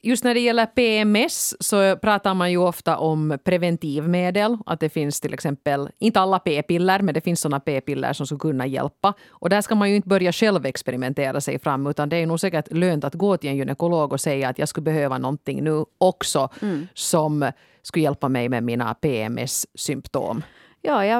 Just 0.02 0.24
när 0.24 0.34
det 0.34 0.40
gäller 0.40 0.66
PMS 0.66 1.54
så 1.60 1.96
pratar 1.96 2.34
man 2.34 2.50
ju 2.50 2.56
ofta 2.56 2.98
om 2.98 3.38
preventivmedel. 3.44 4.58
Att 4.66 4.80
det 4.80 4.88
finns 4.88 5.20
till 5.20 5.34
exempel, 5.34 5.88
inte 5.98 6.20
alla 6.20 6.38
p-piller, 6.38 7.02
men 7.02 7.14
det 7.14 7.20
finns 7.20 7.40
såna 7.40 7.60
p-piller 7.60 8.12
som 8.12 8.26
skulle 8.26 8.38
kunna 8.38 8.66
hjälpa. 8.66 9.14
Och 9.28 9.48
där 9.48 9.60
ska 9.60 9.74
man 9.74 9.90
ju 9.90 9.96
inte 9.96 10.08
börja 10.08 10.32
själv 10.32 10.66
experimentera 10.66 11.40
sig 11.40 11.58
fram, 11.58 11.86
utan 11.86 12.08
det 12.08 12.16
är 12.16 12.26
nog 12.26 12.40
säkert 12.40 12.72
lönt 12.72 13.04
att 13.04 13.14
gå 13.14 13.36
till 13.36 13.50
en 13.50 13.56
gynekolog 13.56 14.12
och 14.12 14.20
säga 14.20 14.48
att 14.48 14.58
jag 14.58 14.68
skulle 14.68 14.84
behöva 14.84 15.18
någonting 15.18 15.64
nu 15.64 15.84
också 15.98 16.48
mm. 16.62 16.86
som 16.94 17.50
skulle 17.82 18.02
hjälpa 18.02 18.28
mig 18.28 18.48
med 18.48 18.62
mina 18.62 18.94
PMS-symptom. 18.94 20.42
Ja, 20.82 21.06
jag 21.06 21.16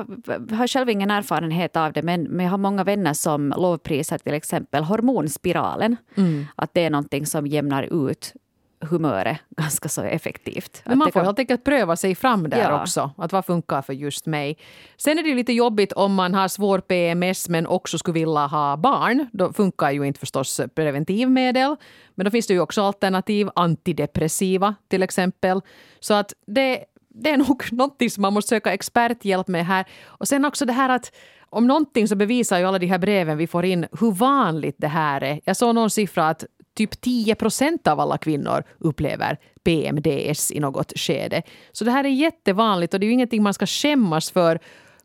har 0.51 0.67
själv 0.67 0.91
ingen 0.91 1.11
erfarenhet 1.11 1.77
av 1.77 1.93
det 1.93 2.03
men, 2.03 2.23
men 2.23 2.45
jag 2.45 2.51
har 2.51 2.59
många 2.59 2.85
vänner 2.85 3.15
som 3.15 3.55
lovprisar 3.57 4.19
till 4.19 4.35
exempel 4.35 4.85
hormonspiralen. 4.85 5.97
Mm. 6.17 6.47
Att 6.57 6.75
det 6.75 6.85
är 6.85 6.91
någonting 6.91 7.27
som 7.27 7.47
jämnar 7.47 8.09
ut 8.09 8.35
humöret 8.81 9.39
ganska 9.57 9.89
så 9.89 10.03
effektivt. 10.03 10.83
Men 10.85 10.99
man 10.99 11.07
får 11.07 11.21
kan... 11.21 11.25
helt 11.25 11.39
enkelt 11.39 11.65
pröva 11.65 11.97
sig 11.97 12.15
fram 12.15 12.51
där 12.51 12.71
ja. 12.71 12.81
också. 12.81 13.11
Att 13.17 13.33
vad 13.33 13.45
funkar 13.45 13.83
för 13.83 13.93
just 13.93 14.27
mig. 14.27 14.59
Sen 14.97 15.19
är 15.19 15.23
det 15.23 15.35
lite 15.35 15.53
jobbigt 15.53 15.93
om 15.93 16.15
man 16.15 16.35
har 16.35 16.49
svår 16.49 16.79
PMS 16.79 17.49
men 17.49 17.67
också 17.67 17.99
skulle 17.99 18.15
vilja 18.15 18.47
ha 18.47 18.77
barn. 18.77 19.29
Då 19.33 19.53
funkar 19.53 19.91
ju 19.91 20.05
inte 20.05 20.21
förstås 20.21 20.61
preventivmedel. 20.75 21.77
Men 22.15 22.25
då 22.25 22.31
finns 22.31 22.47
det 22.47 22.55
ju 22.55 22.61
också 22.61 22.83
alternativ, 22.83 23.49
antidepressiva 23.55 24.75
till 24.89 25.03
exempel. 25.03 25.61
Så 26.01 26.15
att 26.15 26.33
det, 26.47 26.85
det 27.09 27.31
är 27.31 27.37
nog 27.49 27.73
någonting 27.73 28.11
som 28.11 28.23
man 28.23 28.33
måste 28.33 28.49
söka 28.49 28.73
experthjälp 28.73 29.49
med 29.49 29.67
här. 29.67 29.85
Och 30.07 30.29
sen 30.29 30.45
också 30.45 30.65
det 30.65 30.73
här 30.73 30.89
att 30.89 31.13
om 31.53 31.67
någonting 31.67 32.09
så 32.09 32.17
bevisar 32.17 32.59
ju 32.59 32.65
alla 32.65 32.79
de 32.79 32.87
här 32.87 32.99
breven 32.99 33.39
vi 33.39 33.47
får 33.47 33.65
in 33.65 33.87
hur 34.01 34.13
vanligt 34.13 34.77
det 34.79 34.89
här 34.89 35.21
är. 35.23 35.41
Jag 35.45 35.57
såg 35.57 35.75
någon 35.75 35.91
siffra 35.91 36.29
att 36.29 36.45
typ 36.81 37.01
10 37.01 37.35
procent 37.35 37.87
av 37.87 38.01
alla 38.01 38.19
kvinnor 38.19 38.63
upplever 38.79 39.39
PMDS 39.65 40.53
i 40.53 40.61
något 40.61 40.93
skede. 40.97 41.43
Så 41.73 41.85
det 41.85 41.91
här 41.91 42.05
är 42.05 42.09
jättevanligt 42.09 42.95
och 42.95 43.01
det 43.01 43.07
är 43.07 43.09
ju 43.09 43.13
ingenting 43.13 43.43
man 43.43 43.55
ska 43.55 43.67
skämmas 43.67 44.31
för. 44.31 44.61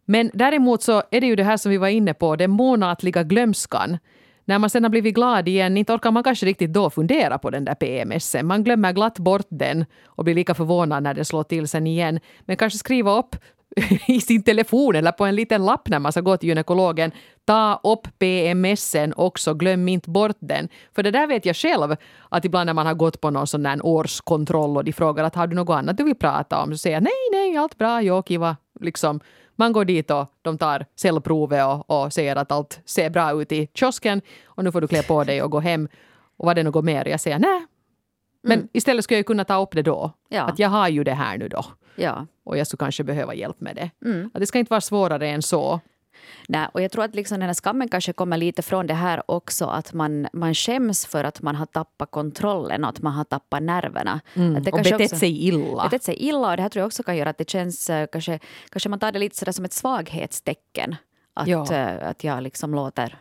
Men 0.05 0.32
däremot 0.34 0.84
så 0.84 1.03
är 1.12 1.22
det 1.22 1.27
ju 1.27 1.36
det 1.36 1.44
här 1.44 1.58
som 1.58 1.72
vi 1.72 1.77
var 1.77 1.88
inne 1.88 2.13
på, 2.13 2.36
den 2.36 2.51
månatliga 2.51 3.24
glömskan. 3.24 3.98
När 4.46 4.60
man 4.60 4.70
sen 4.70 4.84
har 4.84 4.89
blivit 4.89 5.15
glad 5.15 5.48
igen, 5.48 5.77
inte 5.77 5.94
orkar 5.94 6.12
man 6.12 6.24
kanske 6.24 6.46
riktigt 6.46 6.74
då 6.74 6.89
fundera 6.89 7.38
på 7.38 7.50
den 7.50 7.65
där 7.65 7.75
PMSen. 7.75 8.48
Man 8.48 8.63
glömmer 8.63 8.93
glatt 8.93 9.19
bort 9.19 9.47
den 9.50 9.86
och 10.06 10.23
blir 10.23 10.36
lika 10.36 10.54
förvånad 10.54 11.04
när 11.04 11.13
den 11.13 11.26
slår 11.26 11.43
till 11.43 11.67
sen 11.67 11.88
igen. 11.88 12.19
Men 12.45 12.58
kanske 12.58 12.80
skriva 12.80 13.19
upp 13.19 13.36
i 14.08 14.22
sin 14.22 14.44
telefon 14.44 14.96
eller 14.96 15.12
på 15.12 15.26
en 15.26 15.36
liten 15.36 15.66
lapp 15.66 15.90
när 15.90 16.00
man 16.00 16.12
ska 16.12 16.22
gå 16.22 16.38
till 16.38 16.50
gynekologen. 16.50 17.12
Ta 17.46 17.80
upp 17.84 18.08
PMSen 18.20 19.14
också, 19.18 19.54
glöm 19.54 19.88
inte 19.88 20.10
bort 20.10 20.38
den. 20.40 20.70
För 20.96 21.04
det 21.04 21.12
där 21.12 21.28
vet 21.28 21.46
jag 21.46 21.56
själv 21.56 21.96
att 22.30 22.46
ibland 22.46 22.66
när 22.66 22.74
man 22.74 22.86
har 22.86 22.94
gått 22.94 23.22
på 23.22 23.30
någon 23.30 23.48
sån 23.48 23.64
där 23.64 23.86
årskontroll 23.86 24.78
och 24.78 24.84
de 24.84 24.94
frågar 24.94 25.24
att 25.24 25.36
har 25.36 25.48
du 25.48 25.56
något 25.56 25.76
annat 25.76 25.98
du 25.98 26.04
vill 26.04 26.16
prata 26.16 26.64
om 26.64 26.72
så 26.72 26.78
säger 26.78 26.96
jag 26.96 27.04
nej, 27.04 27.30
nej, 27.32 27.58
allt 27.58 27.78
bra, 27.78 28.02
jo, 28.02 28.24
kiva. 28.24 28.58
Liksom, 28.80 29.20
man 29.56 29.74
går 29.74 29.86
dit 29.86 30.12
och 30.12 30.32
de 30.42 30.58
tar 30.58 30.86
cellprovet 30.96 31.66
och, 31.66 32.04
och 32.04 32.14
säger 32.14 32.36
att 32.36 32.52
allt 32.52 32.80
ser 32.86 33.10
bra 33.10 33.42
ut 33.42 33.52
i 33.52 33.68
kiosken 33.74 34.22
och 34.46 34.64
nu 34.64 34.72
får 34.72 34.82
du 34.82 34.88
klä 34.88 35.04
på 35.04 35.24
dig 35.24 35.42
och 35.42 35.52
gå 35.52 35.60
hem. 35.60 35.88
Och 36.38 36.46
var 36.46 36.56
det 36.56 36.64
något 36.64 36.86
mer? 36.86 37.08
Jag 37.08 37.20
säger 37.20 37.40
nej. 37.40 37.66
Men 38.45 38.60
mm. 38.60 38.69
istället 38.73 39.03
skulle 39.03 39.17
jag 39.17 39.25
kunna 39.25 39.43
ta 39.43 39.62
upp 39.62 39.71
det 39.71 39.81
då. 39.81 40.12
Ja. 40.29 40.41
Att 40.41 40.60
jag 40.60 40.69
har 40.69 40.89
ju 40.89 41.03
det 41.03 41.13
här 41.13 41.38
nu 41.38 41.47
då. 41.47 41.65
Ja. 41.95 42.27
Och 42.43 42.58
jag 42.58 42.67
skulle 42.67 42.77
kanske 42.77 43.03
behöva 43.03 43.34
hjälp 43.34 43.62
med 43.62 43.75
det. 43.75 43.91
Mm. 44.05 44.29
Att 44.34 44.39
det 44.39 44.47
ska 44.47 44.60
inte 44.60 44.69
vara 44.69 44.81
svårare 44.81 45.29
än 45.29 45.41
så. 45.41 45.81
Nej, 46.47 46.67
och 46.73 46.81
jag 46.81 46.91
tror 46.91 47.03
att 47.03 47.15
liksom 47.15 47.39
den 47.39 47.49
här 47.49 47.53
skammen 47.53 47.89
kanske 47.89 48.13
kommer 48.13 48.38
lite 48.38 48.62
från 48.62 48.88
det 48.88 48.93
här 48.93 49.31
också 49.31 49.65
att 49.65 49.93
man, 49.93 50.27
man 50.34 50.53
skäms 50.53 51.05
för 51.05 51.23
att 51.23 51.41
man 51.41 51.55
har 51.55 51.65
tappat 51.65 52.12
kontrollen 52.12 52.84
och 52.84 52.89
att 52.89 53.01
man 53.01 53.13
har 53.13 53.23
tappat 53.23 53.63
nerverna. 53.63 54.21
Mm, 54.34 54.55
och 54.55 54.62
betett 54.62 55.01
också, 55.01 55.15
sig 55.15 55.47
illa. 55.47 55.84
Betett 55.84 56.03
sig 56.03 56.15
illa 56.15 56.49
och 56.51 56.58
det 56.58 56.62
här 56.62 56.69
tror 56.69 56.81
jag 56.81 56.88
också 56.88 57.03
kan 57.03 57.17
göra 57.17 57.29
att 57.29 57.38
det 57.38 57.49
känns, 57.49 57.89
eh, 57.89 58.08
kanske, 58.12 58.39
kanske 58.69 58.89
man 58.89 58.99
tar 58.99 59.12
det 59.12 59.19
lite 59.19 59.36
sådär 59.36 59.51
som 59.51 59.65
ett 59.65 59.73
svaghetstecken. 59.73 60.95
Att, 61.34 61.47
ja. 61.47 61.73
Eh, 61.73 62.10
att 62.10 62.23
jag 62.23 62.43
liksom 62.43 62.75
låter 62.75 63.17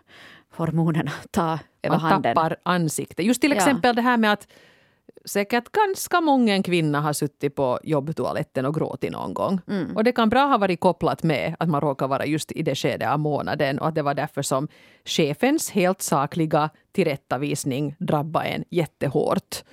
hormonerna 0.56 1.12
ta 1.30 1.58
över 1.82 1.96
man 1.96 2.00
handen. 2.00 2.34
Man 2.34 2.44
tappar 2.50 2.56
ansiktet. 2.62 3.26
Just 3.26 3.40
till 3.40 3.52
exempel 3.52 3.88
ja. 3.88 3.92
det 3.92 4.02
här 4.02 4.16
med 4.16 4.32
att 4.32 4.48
säkert 5.24 5.72
ganska 5.72 6.20
många 6.20 6.62
kvinnor 6.62 6.98
har 6.98 7.12
suttit 7.12 7.54
på 7.54 7.78
jobbtoaletten 7.82 8.66
och 8.66 8.74
gråtit 8.74 9.12
någon 9.12 9.34
gång. 9.34 9.60
Mm. 9.68 9.96
Och 9.96 10.04
det 10.04 10.12
kan 10.12 10.28
bra 10.28 10.46
ha 10.46 10.58
varit 10.58 10.80
kopplat 10.80 11.22
med 11.22 11.56
att 11.58 11.68
man 11.68 11.80
råkar 11.80 12.08
vara 12.08 12.26
just 12.26 12.52
i 12.52 12.62
det 12.62 12.74
skedet 12.74 13.08
av 13.08 13.18
månaden 13.18 13.78
och 13.78 13.88
att 13.88 13.94
det 13.94 14.02
var 14.02 14.14
därför 14.14 14.42
som 14.42 14.68
chefens 15.04 15.70
helt 15.70 16.02
sakliga 16.02 16.70
tillrättavisning 16.92 17.96
drabbade 17.98 18.46
en 18.46 18.64
jättehårt. 18.70 19.64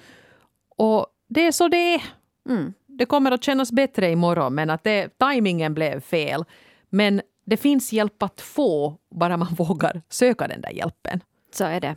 Och 0.77 1.05
det 1.29 1.47
är 1.47 1.51
så 1.51 1.67
det 1.67 1.93
är. 1.95 2.01
Mm. 2.49 2.73
Det 2.87 3.05
kommer 3.05 3.31
att 3.31 3.43
kännas 3.43 3.71
bättre 3.71 4.11
imorgon 4.11 4.55
men 4.55 4.69
att 4.69 4.83
det, 4.83 5.17
tajmingen 5.17 5.73
blev 5.73 5.99
fel. 5.99 6.45
Men 6.89 7.21
det 7.45 7.57
finns 7.57 7.93
hjälp 7.93 8.23
att 8.23 8.41
få 8.41 8.97
bara 9.15 9.37
man 9.37 9.53
vågar 9.57 10.01
söka 10.09 10.47
den 10.47 10.61
där 10.61 10.71
hjälpen. 10.71 11.23
Så 11.53 11.63
är 11.63 11.79
det. 11.79 11.95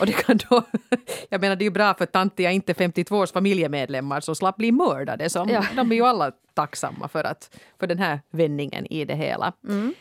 Och 0.00 0.06
det 0.06 0.12
kan 0.12 0.38
då, 0.48 0.62
jag 1.28 1.40
menar 1.40 1.56
det 1.56 1.62
är 1.62 1.66
ju 1.66 1.70
bra 1.70 1.94
för 1.94 2.06
tantiga 2.06 2.50
inte 2.50 2.74
52 2.74 3.16
års 3.16 3.32
familjemedlemmar 3.32 4.20
som 4.20 4.36
slapp 4.36 4.56
bli 4.56 4.72
mördade. 4.72 5.30
Som, 5.30 5.48
ja. 5.48 5.64
De 5.76 5.92
är 5.92 5.96
ju 5.96 6.02
alla 6.02 6.32
tacksamma 6.54 7.08
för, 7.08 7.24
att, 7.24 7.58
för 7.80 7.86
den 7.86 7.98
här 7.98 8.20
vändningen 8.30 8.86
i 8.86 9.04
det 9.04 9.14
hela. 9.14 9.52
Mm. 9.68 9.94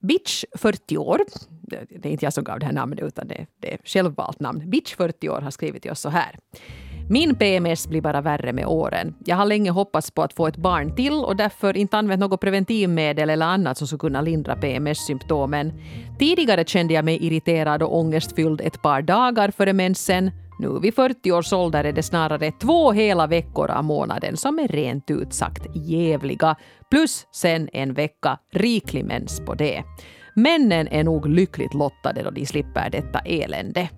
Bitch, 0.00 0.44
40 0.54 0.98
år, 0.98 1.20
det 1.88 2.08
är 2.08 2.12
inte 2.12 2.24
jag 2.24 2.32
som 2.32 2.44
gav 2.44 2.58
det 2.58 2.66
här 2.66 2.72
namnet 2.72 3.00
utan 3.00 3.28
det, 3.28 3.46
det 3.60 3.72
är 3.72 3.78
självvalt 3.84 4.40
namn. 4.40 4.70
Bitch, 4.70 4.94
40 4.94 5.28
år, 5.28 5.40
har 5.40 5.50
skrivit 5.50 5.82
till 5.82 5.90
oss 5.90 6.00
så 6.00 6.08
här. 6.08 6.38
Min 7.10 7.34
PMS 7.34 7.88
blir 7.88 8.00
bara 8.00 8.20
värre 8.20 8.52
med 8.52 8.66
åren. 8.66 9.14
Jag 9.24 9.36
har 9.36 9.46
länge 9.46 9.70
hoppats 9.70 10.10
på 10.10 10.22
att 10.22 10.32
få 10.32 10.46
ett 10.46 10.56
barn 10.56 10.94
till 10.94 11.12
och 11.12 11.36
därför 11.36 11.76
inte 11.76 11.96
använt 11.96 12.20
något 12.20 12.40
preventivmedel 12.40 13.30
eller 13.30 13.46
annat 13.46 13.78
som 13.78 13.86
skulle 13.86 13.98
kunna 13.98 14.20
lindra 14.20 14.56
PMS-symptomen. 14.56 15.72
Tidigare 16.18 16.64
kände 16.64 16.94
jag 16.94 17.04
mig 17.04 17.26
irriterad 17.26 17.82
och 17.82 17.98
ångestfylld 17.98 18.60
ett 18.60 18.82
par 18.82 19.02
dagar 19.02 19.50
före 19.50 19.72
mensen. 19.72 20.30
Nu 20.58 20.78
vid 20.82 20.94
40 20.94 21.32
års 21.32 21.52
ålder 21.52 21.84
är 21.84 21.92
det 21.92 22.02
snarare 22.02 22.52
två 22.52 22.92
hela 22.92 23.26
veckor 23.26 23.70
av 23.70 23.84
månaden 23.84 24.36
som 24.36 24.58
är 24.58 24.68
rent 24.68 25.10
ut 25.10 25.32
sagt 25.34 25.62
jävliga. 25.74 26.56
Plus 26.90 27.26
sen 27.32 27.68
en 27.72 27.94
vecka 27.94 28.38
riklig 28.52 29.04
mens 29.04 29.40
på 29.40 29.54
det. 29.54 29.82
Männen 30.34 30.88
är 30.88 31.04
nog 31.04 31.28
lyckligt 31.28 31.74
lottade 31.74 32.22
då 32.22 32.30
de 32.30 32.46
slipper 32.46 32.90
detta 32.90 33.18
elände. 33.18 33.88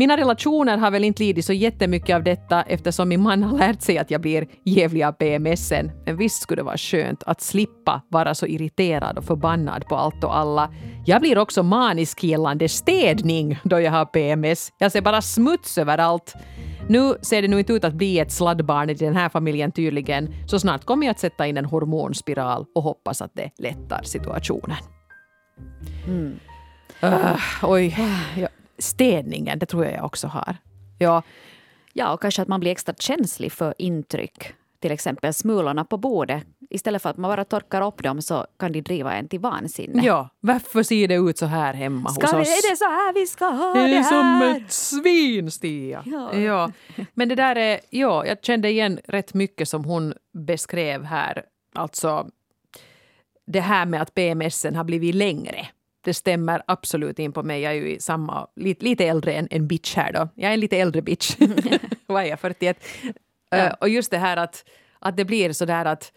Mina 0.00 0.16
relationer 0.16 0.78
har 0.78 0.90
väl 0.90 1.04
inte 1.04 1.22
lidit 1.22 1.44
så 1.44 1.52
jättemycket 1.52 2.16
av 2.16 2.22
detta 2.22 2.62
eftersom 2.62 3.08
min 3.08 3.22
man 3.22 3.42
har 3.42 3.58
lärt 3.58 3.82
sig 3.82 3.98
att 3.98 4.10
jag 4.10 4.20
blir 4.20 4.46
jävlig 4.64 5.02
av 5.02 5.12
PMSen. 5.12 5.90
Men 6.06 6.16
visst 6.16 6.42
skulle 6.42 6.60
det 6.60 6.64
vara 6.64 6.76
skönt 6.76 7.22
att 7.22 7.40
slippa 7.40 8.02
vara 8.08 8.34
så 8.34 8.46
irriterad 8.46 9.18
och 9.18 9.24
förbannad 9.24 9.84
på 9.88 9.96
allt 9.96 10.24
och 10.24 10.36
alla. 10.36 10.70
Jag 11.06 11.20
blir 11.20 11.38
också 11.38 11.62
manisk 11.62 12.24
gällande 12.24 12.68
städning 12.68 13.58
då 13.64 13.80
jag 13.80 13.92
har 13.92 14.04
PMS. 14.04 14.72
Jag 14.78 14.92
ser 14.92 15.00
bara 15.00 15.22
smuts 15.22 15.78
överallt. 15.78 16.34
Nu 16.88 17.14
ser 17.22 17.42
det 17.42 17.48
nog 17.48 17.60
inte 17.60 17.72
ut 17.72 17.84
att 17.84 17.94
bli 17.94 18.18
ett 18.18 18.32
sladdbarn 18.32 18.90
i 18.90 18.94
den 18.94 19.16
här 19.16 19.28
familjen 19.28 19.72
tydligen, 19.72 20.34
så 20.46 20.58
snart 20.58 20.84
kommer 20.84 21.06
jag 21.06 21.10
att 21.10 21.20
sätta 21.20 21.46
in 21.46 21.56
en 21.56 21.64
hormonspiral 21.64 22.66
och 22.74 22.82
hoppas 22.82 23.22
att 23.22 23.34
det 23.34 23.50
lättar 23.58 24.00
situationen. 24.02 24.76
Mm. 26.06 26.38
Uh, 27.04 27.36
oj, 27.62 27.96
jag, 28.36 28.48
städningen, 28.80 29.58
det 29.58 29.66
tror 29.66 29.84
jag 29.84 29.94
jag 29.94 30.04
också 30.04 30.26
har. 30.28 30.56
Ja, 30.98 31.22
Ja, 31.92 32.12
och 32.12 32.22
kanske 32.22 32.42
att 32.42 32.48
man 32.48 32.60
blir 32.60 32.70
extra 32.72 32.94
känslig 32.98 33.52
för 33.52 33.74
intryck. 33.78 34.52
Till 34.80 34.90
exempel 34.92 35.34
smulorna 35.34 35.84
på 35.84 35.96
bordet. 35.96 36.42
Istället 36.70 37.02
för 37.02 37.10
att 37.10 37.16
man 37.16 37.30
bara 37.30 37.44
torkar 37.44 37.86
upp 37.86 38.02
dem 38.02 38.22
så 38.22 38.46
kan 38.58 38.72
de 38.72 38.80
driva 38.80 39.12
en 39.14 39.28
till 39.28 39.40
vansinne. 39.40 40.02
ja, 40.04 40.28
varför 40.40 40.82
ser 40.82 41.08
det 41.08 41.14
ut 41.14 41.38
så 41.38 41.46
här 41.46 41.74
hemma 41.74 42.10
Ska 42.10 42.26
hos 42.26 42.34
vi, 42.34 42.40
oss? 42.40 42.48
är 42.48 42.70
det 42.70 42.76
så 42.76 42.84
här 42.84 43.14
vi 43.14 43.26
ska 43.26 43.44
ha 43.46 43.74
Det 43.74 43.80
det, 43.86 43.96
är 43.96 44.02
som 44.02 44.22
här? 44.24 44.56
ett 44.56 44.72
svin, 44.72 45.50
Stia. 45.50 46.02
Ja. 46.06 46.34
Ja. 46.34 46.72
Men 47.14 47.28
det 47.28 47.34
där 47.34 47.56
är, 47.56 47.80
ja, 47.90 48.26
jag 48.26 48.44
kände 48.44 48.70
igen 48.70 48.98
rätt 49.04 49.34
mycket 49.34 49.68
som 49.68 49.84
hon 49.84 50.14
beskrev 50.32 51.04
här. 51.04 51.42
Alltså, 51.74 52.28
det 53.46 53.60
här 53.60 53.86
med 53.86 54.02
att 54.02 54.14
PMSen 54.14 54.76
har 54.76 54.84
blivit 54.84 55.14
längre. 55.14 55.66
Det 56.04 56.14
stämmer 56.14 56.62
absolut 56.66 57.18
in 57.18 57.32
på 57.32 57.42
mig. 57.42 57.60
Jag 57.60 57.72
är 57.72 57.76
ju 57.76 57.90
i 57.90 58.00
samma, 58.00 58.46
lite, 58.56 58.84
lite 58.84 59.04
äldre 59.04 59.32
än 59.32 59.48
en 59.50 59.66
bitch 59.66 59.96
här 59.96 60.12
då. 60.12 60.28
Jag 60.34 60.48
är 60.50 60.54
en 60.54 60.60
lite 60.60 60.76
äldre 60.76 61.02
bitch. 61.02 61.36
Vad 62.06 62.22
är 62.22 62.26
jag, 62.26 62.40
41? 62.40 62.84
Eh, 63.54 63.72
och 63.80 63.88
just 63.88 64.10
det 64.10 64.18
här 64.18 64.36
att, 64.36 64.64
att 64.98 65.16
det 65.16 65.24
blir 65.24 65.52
så 65.52 65.64
där 65.64 65.84
att 65.84 66.12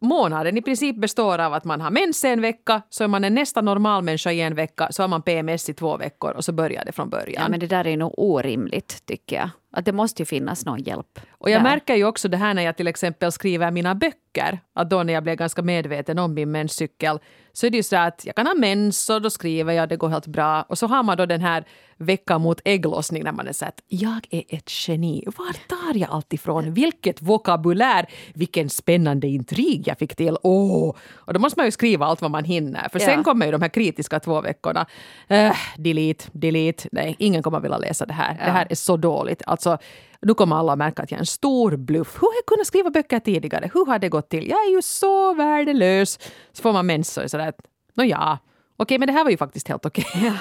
månaden 0.00 0.56
i 0.56 0.62
princip 0.62 0.96
består 0.96 1.38
av 1.38 1.54
att 1.54 1.64
man 1.64 1.80
har 1.80 1.90
mens 1.90 2.24
en 2.24 2.40
vecka, 2.40 2.82
så 2.90 3.04
är 3.04 3.08
man 3.08 3.24
en 3.24 3.34
nästan 3.34 3.64
normal 3.64 4.02
människa 4.02 4.32
i 4.32 4.40
en 4.40 4.54
vecka, 4.54 4.88
så 4.90 5.02
har 5.02 5.08
man 5.08 5.22
PMS 5.22 5.68
i 5.68 5.74
två 5.74 5.96
veckor 5.96 6.30
och 6.30 6.44
så 6.44 6.52
börjar 6.52 6.84
det 6.84 6.92
från 6.92 7.10
början. 7.10 7.42
Ja, 7.42 7.48
men 7.48 7.60
det 7.60 7.66
där 7.66 7.86
är 7.86 7.96
nog 7.96 8.14
orimligt, 8.16 9.06
tycker 9.06 9.36
jag. 9.36 9.50
Att 9.72 9.84
det 9.84 9.92
måste 9.92 10.22
ju 10.22 10.26
finnas 10.26 10.64
någon 10.64 10.82
hjälp. 10.82 11.20
Och 11.30 11.50
jag 11.50 11.58
där. 11.58 11.70
märker 11.70 11.94
ju 11.94 12.04
också 12.04 12.28
det 12.28 12.36
här 12.36 12.54
när 12.54 12.62
jag 12.62 12.76
till 12.76 12.86
exempel 12.86 13.32
skriver 13.32 13.70
mina 13.70 13.94
böcker, 13.94 14.60
att 14.74 14.90
då 14.90 15.02
när 15.02 15.12
jag 15.12 15.22
blev 15.22 15.36
ganska 15.36 15.62
medveten 15.62 16.18
om 16.18 16.34
min 16.34 16.50
menscykel, 16.50 17.18
så 17.52 17.66
är 17.66 17.70
det 17.70 17.76
ju 17.76 17.82
så 17.82 17.96
att 17.96 18.22
jag 18.24 18.34
kan 18.36 18.46
ha 18.46 18.54
mens 18.54 19.10
och 19.10 19.22
då 19.22 19.30
skriver 19.30 19.72
jag, 19.72 19.88
det 19.88 19.96
går 19.96 20.08
helt 20.08 20.26
bra. 20.26 20.62
Och 20.62 20.78
så 20.78 20.86
har 20.86 21.02
man 21.02 21.16
då 21.16 21.26
den 21.26 21.40
här 21.40 21.64
veckan 21.98 22.40
mot 22.40 22.60
ägglossning 22.64 23.24
när 23.24 23.32
man 23.32 23.48
är 23.48 23.52
så 23.52 23.64
att 23.64 23.80
jag 23.88 24.26
är 24.30 24.42
ett 24.48 24.88
geni. 24.88 25.24
Var 25.26 25.52
tar 25.52 25.98
jag 26.00 26.10
allt 26.10 26.32
ifrån? 26.32 26.74
Vilket 26.74 27.22
vokabulär! 27.22 28.06
Vilken 28.34 28.70
spännande 28.70 29.26
intrig 29.26 29.88
jag 29.88 29.98
fick 29.98 30.16
till. 30.16 30.36
Åh! 30.42 30.96
Och 31.14 31.32
då 31.34 31.40
måste 31.40 31.58
man 31.58 31.66
ju 31.66 31.70
skriva 31.70 32.06
allt 32.06 32.22
vad 32.22 32.30
man 32.30 32.44
hinner. 32.44 32.88
För 32.92 33.00
Ja. 33.00 33.06
sen 33.06 33.24
kommer 33.24 33.46
ju 33.46 33.52
de 33.52 33.62
här 33.62 33.68
kritiska 33.68 34.20
två 34.20 34.40
veckorna. 34.40 34.86
Uh, 35.30 35.52
delete, 35.76 36.24
delete. 36.32 36.88
Nej, 36.92 37.16
ingen 37.18 37.42
kommer 37.42 37.60
vilja 37.60 37.78
läsa 37.78 38.06
det 38.06 38.12
här. 38.14 38.34
Det 38.34 38.50
här 38.50 38.66
är 38.70 38.74
så 38.74 38.96
dåligt. 38.96 39.42
Alltså, 39.56 39.78
nu 40.22 40.34
kommer 40.34 40.56
alla 40.56 40.76
märka 40.76 41.02
att 41.02 41.10
jag 41.10 41.18
är 41.18 41.22
en 41.22 41.26
stor 41.26 41.76
bluff. 41.76 42.14
Hur 42.16 42.20
har 42.28 42.34
jag 42.34 42.46
kunnat 42.46 42.66
skriva 42.66 42.90
böcker 42.90 43.20
tidigare? 43.20 43.70
Hur 43.74 43.86
har 43.86 43.98
det 43.98 44.08
gått 44.08 44.28
till? 44.28 44.48
Jag 44.48 44.58
är 44.66 44.70
ju 44.70 44.82
så 44.82 45.34
värdelös. 45.34 46.18
Så 46.52 46.62
får 46.62 46.72
man 46.72 46.86
mens 46.86 47.16
och 47.16 47.24
är 47.24 47.28
sådär 47.28 47.48
att, 47.48 47.58
nåja, 47.94 48.38
okej, 48.76 48.98
men 48.98 49.06
det 49.06 49.12
här 49.12 49.24
var 49.24 49.30
ju 49.30 49.36
faktiskt 49.36 49.68
helt 49.68 49.86
okej. 49.86 50.32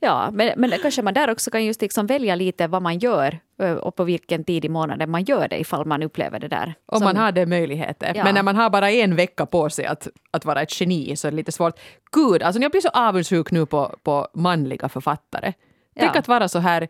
Ja, 0.00 0.30
men, 0.32 0.52
men 0.56 0.70
kanske 0.82 1.02
man 1.02 1.14
där 1.14 1.30
också 1.30 1.50
kan 1.50 1.64
just 1.64 1.82
liksom 1.82 2.06
välja 2.06 2.34
lite 2.34 2.66
vad 2.66 2.82
man 2.82 2.98
gör 2.98 3.38
ö, 3.58 3.76
och 3.76 3.96
på 3.96 4.04
vilken 4.04 4.44
tid 4.44 4.64
i 4.64 4.68
månaden 4.68 5.10
man 5.10 5.24
gör 5.24 5.48
det 5.48 5.60
ifall 5.60 5.86
man 5.86 6.02
upplever 6.02 6.38
det 6.40 6.48
där. 6.48 6.74
Om 6.86 6.98
som- 6.98 7.04
man 7.04 7.16
har 7.16 7.32
det 7.32 7.46
möjligheter. 7.46 8.12
Ja. 8.14 8.24
Men 8.24 8.34
när 8.34 8.42
man 8.42 8.56
har 8.56 8.70
bara 8.70 8.90
en 8.90 9.16
vecka 9.16 9.46
på 9.46 9.70
sig 9.70 9.86
att, 9.86 10.08
att 10.30 10.44
vara 10.44 10.62
ett 10.62 10.80
geni 10.80 11.16
så 11.16 11.26
är 11.28 11.32
det 11.32 11.36
lite 11.36 11.52
svårt. 11.52 11.80
Gud, 12.12 12.42
alltså 12.42 12.62
jag 12.62 12.70
blir 12.70 12.80
så 12.80 12.88
avundsjuk 12.88 13.50
nu 13.50 13.66
på, 13.66 13.94
på 14.02 14.28
manliga 14.34 14.88
författare. 14.88 15.52
Tänk 15.98 16.14
Ja. 16.14 16.18
att 16.18 16.28
vara 16.28 16.48
så 16.48 16.58
här 16.58 16.88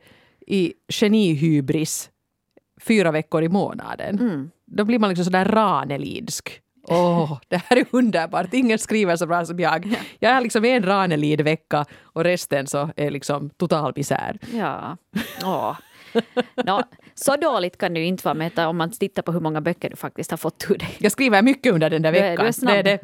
i 0.53 0.73
genihybris 0.93 2.11
fyra 2.81 3.11
veckor 3.11 3.43
i 3.43 3.49
månaden. 3.49 4.19
Mm. 4.19 4.51
Då 4.67 4.85
blir 4.85 4.99
man 4.99 5.09
liksom 5.11 5.25
sådär 5.25 5.45
ranelidsk. 5.45 6.61
Åh, 6.88 7.38
det 7.49 7.57
här 7.57 7.77
är 7.77 7.85
underbart. 7.91 8.55
Ingen 8.55 8.79
skriver 8.79 9.17
så 9.17 9.27
bra 9.27 9.45
som 9.45 9.59
jag. 9.61 9.97
Jag 10.19 10.35
har 10.35 10.41
liksom 10.41 10.65
en 10.65 10.83
Ranelid-vecka 10.83 11.85
och 12.03 12.25
resten 12.25 12.67
så 12.67 12.91
är 12.97 13.11
liksom 13.11 13.51
total 13.51 13.93
misär. 13.97 14.38
Ja. 14.55 14.97
Åh. 15.45 15.77
Nå, 16.65 16.83
så 17.15 17.37
dåligt 17.37 17.79
kan 17.79 17.97
ju 17.97 18.05
inte 18.05 18.25
vara 18.25 18.35
med 18.35 18.59
att 18.59 18.67
om 18.69 18.77
man 18.77 18.91
tittar 18.91 19.23
på 19.23 19.33
hur 19.33 19.41
många 19.41 19.61
böcker 19.61 19.91
du 19.91 19.97
faktiskt 19.97 20.31
har 20.31 20.38
fått 20.38 20.67
ur 20.71 20.79
dig. 20.79 20.97
Jag 20.99 21.12
skriver 21.12 21.43
mycket 21.43 21.73
under 21.73 21.91
den 21.91 22.03
där 22.03 22.12
Du 22.12 22.19
är- 22.19 22.31
veckan. 22.31 22.45
du 22.45 22.49
är 22.49 22.53
snabb. 22.53 22.73
Det 22.73 22.79
är 22.79 22.83
det. 22.83 23.01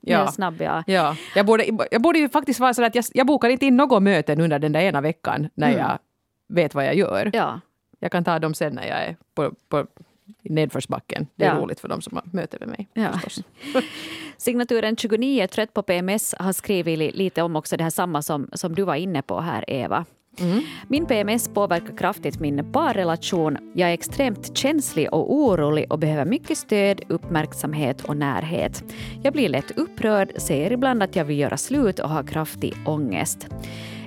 Jag 0.00 0.20
är 0.20 0.24
Ja. 0.24 0.32
snabb, 0.32 0.54
ja. 0.62 0.82
Ja, 0.86 1.16
jag 1.36 1.46
borde, 1.46 1.64
jag 1.90 2.02
borde 2.02 2.18
ju 2.18 2.28
faktiskt 2.28 2.60
vara 2.60 2.74
så 2.74 2.84
att 2.84 2.94
jag, 2.94 3.04
jag 3.14 3.26
bokar 3.26 3.48
inte 3.48 3.66
in 3.66 3.76
något 3.76 4.02
möten 4.02 4.40
under 4.40 4.58
den 4.58 4.72
där 4.72 4.80
ena 4.80 5.00
veckan 5.00 5.48
när 5.54 5.68
Mm. 5.68 5.80
jag 5.80 5.98
vet 6.48 6.74
vad 6.74 6.86
jag 6.86 6.94
gör. 6.94 7.30
ja. 7.32 7.60
Jag 7.98 8.12
kan 8.12 8.24
ta 8.24 8.38
dem 8.38 8.54
sen 8.54 8.72
när 8.74 8.86
jag 8.86 8.98
är 9.04 9.16
på, 9.34 9.52
på 9.68 9.86
nedförsbacken. 10.42 11.26
Det 11.36 11.44
är 11.44 11.54
Ja. 11.54 11.60
roligt 11.60 11.80
för 11.80 11.88
dem 11.88 12.00
som 12.00 12.16
har 12.16 12.24
möte 12.32 12.56
med 12.60 12.68
mig. 12.68 12.88
Ja. 12.94 13.10
Signaturen 14.36 14.96
29, 14.96 15.46
trött 15.46 15.74
på 15.74 15.82
PMS, 15.82 16.34
har 16.38 16.52
skrivit 16.52 16.98
li- 16.98 17.12
lite 17.12 17.42
om 17.42 17.56
också 17.56 17.76
det 17.76 17.82
här 17.82 17.90
samma 17.90 18.22
som, 18.22 18.48
som 18.52 18.74
du 18.74 18.82
var 18.82 18.94
inne 18.94 19.22
på 19.22 19.40
här, 19.40 19.64
Eva. 19.68 20.04
Min 20.88 21.06
PMS 21.06 21.48
påverkar 21.48 21.96
kraftigt 21.96 22.40
min 22.40 22.72
parrelation. 22.72 23.72
Jag 23.74 23.88
är 23.90 23.94
extremt 23.94 24.56
känslig 24.56 25.12
och 25.14 25.34
orolig 25.34 25.86
och 25.92 25.98
behöver 25.98 26.24
mycket 26.24 26.58
stöd, 26.58 27.00
uppmärksamhet 27.08 28.04
och 28.04 28.16
närhet. 28.16 28.84
Jag 29.22 29.32
blir 29.32 29.48
lätt 29.48 29.78
upprörd, 29.78 30.32
säger 30.36 30.72
ibland 30.72 31.02
att 31.02 31.16
jag 31.16 31.24
vill 31.24 31.38
göra 31.38 31.56
slut 31.56 31.98
och 31.98 32.08
har 32.08 32.22
kraftig 32.22 32.74
ångest. 32.86 33.48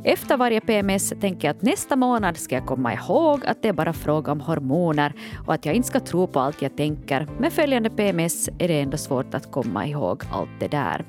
Efter 0.10 0.38
varje 0.38 0.62
PMS 0.62 1.10
tänker 1.22 1.48
jag 1.48 1.56
att 1.56 1.62
nästa 1.62 1.96
månad 1.96 2.38
ska 2.38 2.56
jag 2.56 2.66
komma 2.66 2.94
ihåg 2.94 3.46
att 3.46 3.62
det 3.62 3.68
är 3.68 3.74
bara 3.74 3.94
fråga 3.94 4.32
om 4.32 4.42
hormoner 4.42 5.14
och 5.48 5.54
att 5.54 5.66
jag 5.66 5.76
inte 5.76 5.88
ska 5.88 6.00
tro 6.00 6.28
på 6.28 6.40
allt 6.40 6.62
jag 6.62 6.78
tänker. 6.78 7.28
Med 7.40 7.54
följande 7.54 7.90
PMS 7.90 8.50
är 8.60 8.68
det 8.68 8.80
ändå 8.82 8.98
svårt 8.98 9.34
att 9.34 9.52
komma 9.52 9.88
ihåg 9.88 10.24
allt 10.32 10.50
det 10.60 10.68
där. 10.68 11.06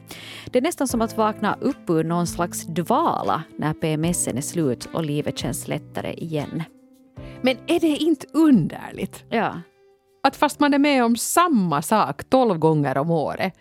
Det 0.50 0.58
är 0.58 0.62
nästan 0.62 0.88
som 0.88 1.00
att 1.02 1.16
vakna 1.16 1.56
upp 1.60 1.90
ur 1.90 2.04
någon 2.04 2.26
slags 2.26 2.66
dvala 2.66 3.42
när 3.58 3.74
PMSen 3.74 4.36
är 4.36 4.40
slut 4.40 4.88
och 4.92 5.04
livet 5.04 5.38
känns 5.38 5.68
lättare 5.68 6.12
igen. 6.12 6.62
Men 7.42 7.56
är 7.66 7.80
det 7.80 7.96
inte 7.96 8.26
underligt 8.32 9.24
Ja, 9.30 9.60
att 10.22 10.36
fast 10.36 10.60
man 10.60 10.74
är 10.74 10.78
med 10.78 11.04
om 11.04 11.16
samma 11.16 11.82
sak 11.82 12.24
tolv 12.24 12.58
gånger 12.58 12.98
om 12.98 13.10
året 13.10 13.54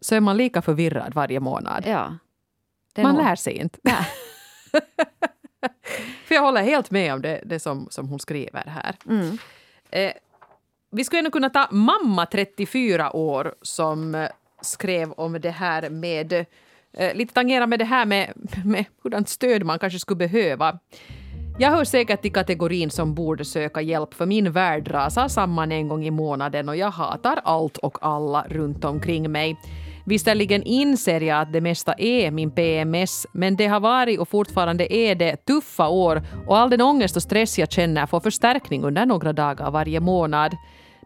så 0.00 0.14
är 0.14 0.20
man 0.20 0.36
lika 0.36 0.62
förvirrad 0.62 1.14
varje 1.14 1.40
månad. 1.40 1.84
ja. 1.86 2.14
Man 3.02 3.14
nog- 3.14 3.24
lär 3.24 3.36
sig 3.36 3.52
inte. 3.52 3.78
För 6.24 6.34
jag 6.34 6.42
håller 6.42 6.62
helt 6.62 6.90
med 6.90 7.14
om 7.14 7.22
det, 7.22 7.42
det 7.44 7.60
som, 7.60 7.86
som 7.90 8.08
hon 8.08 8.18
skriver 8.18 8.64
här. 8.66 8.94
Mm. 9.06 9.38
Eh, 9.90 10.12
vi 10.90 11.04
skulle 11.04 11.18
ändå 11.18 11.30
kunna 11.30 11.50
ta 11.50 11.68
mamma 11.70 12.26
34 12.26 13.16
år 13.16 13.54
som 13.62 14.14
eh, 14.14 14.28
skrev 14.62 15.12
om 15.12 15.40
det 15.40 15.50
här 15.50 15.90
med 15.90 16.32
eh, 16.92 17.14
lite 17.14 17.34
tangera 17.34 17.66
med 17.66 17.78
det 17.78 17.84
här 17.84 18.06
med, 18.06 18.32
med 18.64 18.84
hurdant 19.02 19.28
stöd 19.28 19.64
man 19.64 19.78
kanske 19.78 19.98
skulle 19.98 20.28
behöva. 20.28 20.78
Jag 21.60 21.70
hör 21.70 21.84
säkert 21.84 22.22
till 22.22 22.32
kategorin 22.32 22.90
som 22.90 23.14
borde 23.14 23.44
söka 23.44 23.80
hjälp 23.80 24.14
för 24.14 24.26
min 24.26 24.52
värld 24.52 24.90
rasar 24.90 25.28
samman 25.28 25.72
en 25.72 25.88
gång 25.88 26.04
i 26.04 26.10
månaden 26.10 26.68
och 26.68 26.76
jag 26.76 26.90
hatar 26.90 27.40
allt 27.44 27.76
och 27.78 27.98
alla 28.00 28.46
runt 28.48 28.84
omkring 28.84 29.32
mig. 29.32 29.56
Visserligen 30.08 30.62
inser 30.62 31.20
jag 31.20 31.40
att 31.40 31.52
det 31.52 31.60
mesta 31.60 31.94
är 31.98 32.30
min 32.30 32.50
PMS, 32.50 33.26
men 33.32 33.56
det 33.56 33.66
har 33.66 33.80
varit 33.80 34.20
och 34.20 34.28
fortfarande 34.28 34.94
är 34.94 35.14
det 35.14 35.36
tuffa 35.36 35.88
år 35.88 36.22
och 36.46 36.58
all 36.58 36.70
den 36.70 36.80
ångest 36.80 37.16
och 37.16 37.22
stress 37.22 37.58
jag 37.58 37.72
känner 37.72 38.06
får 38.06 38.20
förstärkning 38.20 38.84
under 38.84 39.06
några 39.06 39.32
dagar 39.32 39.70
varje 39.70 40.00
månad. 40.00 40.56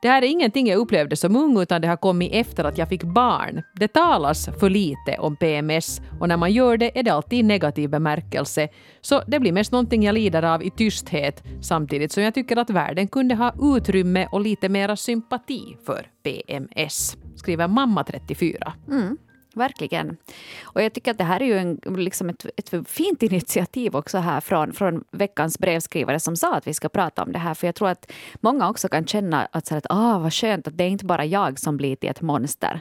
Det 0.03 0.09
här 0.09 0.23
är 0.23 0.27
ingenting 0.27 0.67
jag 0.67 0.79
upplevde 0.79 1.17
som 1.17 1.37
ung 1.37 1.61
utan 1.61 1.81
det 1.81 1.89
har 1.89 1.97
kommit 1.97 2.33
efter 2.33 2.65
att 2.65 2.79
jag 2.79 2.89
fick 2.89 3.03
barn. 3.03 3.63
Det 3.75 3.89
talas 3.89 4.49
för 4.61 4.71
lite 4.71 5.17
om 5.19 5.37
PMS 5.37 6.01
och 6.21 6.29
när 6.29 6.37
man 6.37 6.53
gör 6.53 6.77
det 6.77 6.99
är 6.99 7.03
det 7.03 7.11
alltid 7.11 7.39
i 7.39 7.43
negativ 7.43 7.91
bemärkelse. 7.91 8.69
Så 9.01 9.23
det 9.27 9.41
blir 9.41 9.53
mest 9.53 9.73
någonting 9.73 10.03
jag 10.03 10.15
lider 10.15 10.43
av 10.43 10.63
i 10.63 10.71
tysthet 10.71 11.43
samtidigt 11.61 12.13
som 12.13 12.23
jag 12.23 12.35
tycker 12.35 12.57
att 12.57 12.71
världen 12.71 13.09
kunde 13.09 13.35
ha 13.35 13.55
utrymme 13.77 14.29
och 14.33 14.41
lite 14.41 14.69
mera 14.69 14.97
sympati 14.97 15.77
för 15.87 16.07
PMS. 16.23 17.17
Skriver 17.43 17.69
mamma 17.69 18.05
34. 18.05 18.73
Mm, 18.89 19.19
verkligen. 19.55 20.17
Och 20.63 20.83
jag 20.83 20.93
tycker 20.93 21.11
att 21.11 21.19
det 21.19 21.25
här 21.25 21.43
är 21.43 21.47
ju 21.47 21.59
en, 21.59 21.81
liksom 21.97 22.29
ett, 22.29 22.47
ett 22.57 22.89
fint 22.89 23.23
initiativ 23.23 23.97
också 23.97 24.19
här 24.19 24.41
från, 24.41 24.73
från 24.73 25.05
veckans 25.11 25.59
brevskrivare 25.59 26.21
som 26.21 26.37
sa 26.37 26.57
att 26.57 26.67
vi 26.67 26.75
ska 26.75 26.89
prata 26.89 27.23
om 27.23 27.33
det 27.33 27.39
här. 27.39 27.55
För 27.55 27.67
jag 27.67 27.75
tror 27.75 27.89
att 27.89 28.13
många 28.41 28.71
också 28.71 28.89
kan 28.89 29.07
känna 29.07 29.49
att, 29.53 29.67
så 29.67 29.77
att 29.77 29.87
ah, 29.89 30.19
vad 30.19 30.35
skönt 30.35 30.69
att 30.69 30.79
det 30.79 30.85
är 30.85 30.89
inte 30.89 31.05
bara 31.05 31.25
jag 31.25 31.59
som 31.59 31.77
blir 31.77 31.97
till 31.97 32.11
ett 32.11 32.21
monster. 32.21 32.81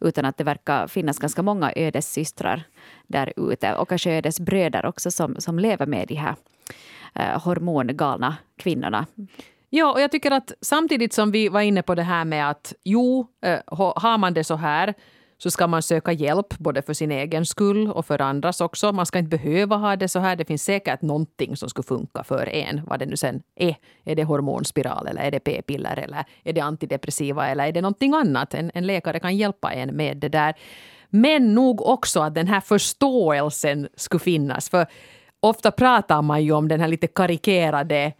Utan 0.00 0.24
att 0.24 0.36
det 0.36 0.44
verkar 0.44 0.86
finnas 0.86 1.18
ganska 1.18 1.42
många 1.42 1.72
ödessystrar 1.76 2.62
där 3.06 3.32
ute 3.36 3.74
och 3.74 3.88
kanske 3.88 4.10
ödesbröder 4.10 4.86
också 4.86 5.10
som, 5.10 5.36
som 5.38 5.58
lever 5.58 5.86
med 5.86 6.08
de 6.08 6.14
här 6.14 6.34
eh, 7.14 7.42
hormongalna 7.42 8.36
kvinnorna. 8.56 9.06
Ja, 9.70 9.92
och 9.92 10.00
jag 10.00 10.10
tycker 10.10 10.30
att 10.30 10.52
samtidigt 10.60 11.12
som 11.12 11.30
vi 11.30 11.48
var 11.48 11.60
inne 11.60 11.82
på 11.82 11.94
det 11.94 12.02
här 12.02 12.24
med 12.24 12.50
att 12.50 12.74
jo, 12.84 13.26
eh, 13.42 13.58
har 13.96 14.18
man 14.18 14.34
det 14.34 14.44
så 14.44 14.56
här 14.56 14.94
så 15.38 15.50
ska 15.50 15.66
man 15.66 15.82
söka 15.82 16.12
hjälp 16.12 16.58
både 16.58 16.82
för 16.82 16.94
sin 16.94 17.12
egen 17.12 17.46
skull 17.46 17.90
och 17.90 18.06
för 18.06 18.20
andras 18.20 18.60
också. 18.60 18.92
Man 18.92 19.06
ska 19.06 19.18
inte 19.18 19.38
behöva 19.38 19.76
ha 19.76 19.96
det 19.96 20.08
så 20.08 20.18
här. 20.18 20.36
Det 20.36 20.44
finns 20.44 20.64
säkert 20.64 21.02
någonting 21.02 21.56
som 21.56 21.68
skulle 21.68 21.86
funka 21.86 22.24
för 22.24 22.48
en, 22.48 22.80
vad 22.86 22.98
det 22.98 23.06
nu 23.06 23.16
sen 23.16 23.42
är. 23.56 23.76
Är 24.04 24.16
det 24.16 24.24
hormonspiral 24.24 25.06
eller 25.06 25.22
är 25.22 25.30
det 25.30 25.40
p-piller 25.40 25.96
eller 25.96 26.24
är 26.44 26.52
det 26.52 26.60
antidepressiva 26.60 27.48
eller 27.48 27.66
är 27.66 27.72
det 27.72 27.80
någonting 27.80 28.14
annat? 28.14 28.54
En, 28.54 28.70
en 28.74 28.86
läkare 28.86 29.20
kan 29.20 29.36
hjälpa 29.36 29.72
en 29.72 29.96
med 29.96 30.16
det 30.16 30.28
där. 30.28 30.54
Men 31.10 31.54
nog 31.54 31.86
också 31.86 32.20
att 32.20 32.34
den 32.34 32.46
här 32.46 32.60
förståelsen 32.60 33.88
skulle 33.96 34.20
finnas. 34.20 34.70
För 34.70 34.86
ofta 35.40 35.70
pratar 35.70 36.22
man 36.22 36.44
ju 36.44 36.52
om 36.52 36.68
den 36.68 36.80
här 36.80 36.88
lite 36.88 37.06
karikerade 37.06 38.12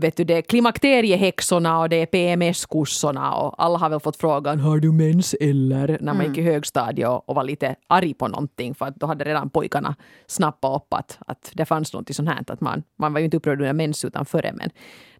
vet 0.00 0.16
du, 0.16 0.24
det 0.24 0.34
är 0.34 0.42
klimakteriehäxorna 0.42 1.80
och 1.80 1.88
det 1.88 1.96
är 1.96 2.06
PMS-kossorna 2.06 3.34
och 3.34 3.62
alla 3.62 3.78
har 3.78 3.90
väl 3.90 4.00
fått 4.00 4.16
frågan 4.16 4.60
har 4.60 4.78
du 4.78 4.92
mens 4.92 5.34
eller 5.40 5.98
när 6.00 6.14
man 6.14 6.26
gick 6.26 6.38
i 6.38 6.42
högstadiet 6.42 7.08
och, 7.08 7.28
och 7.28 7.34
var 7.34 7.44
lite 7.44 7.76
arg 7.86 8.14
på 8.14 8.28
någonting 8.28 8.74
för 8.74 8.86
att 8.86 8.96
då 8.96 9.06
hade 9.06 9.24
redan 9.24 9.50
pojkarna 9.50 9.96
snappat 10.26 10.82
upp 10.82 10.94
att, 10.94 11.18
att 11.26 11.50
det 11.54 11.64
fanns 11.64 11.92
något 11.92 12.14
sånt 12.14 12.28
här. 12.28 12.44
Att 12.46 12.60
man, 12.60 12.82
man 12.96 13.12
var 13.12 13.20
ju 13.20 13.24
inte 13.24 13.36
upprörd 13.36 13.60
under 13.60 13.72
mens 13.72 14.04
utan 14.04 14.26
före 14.26 14.52
men 14.52 14.70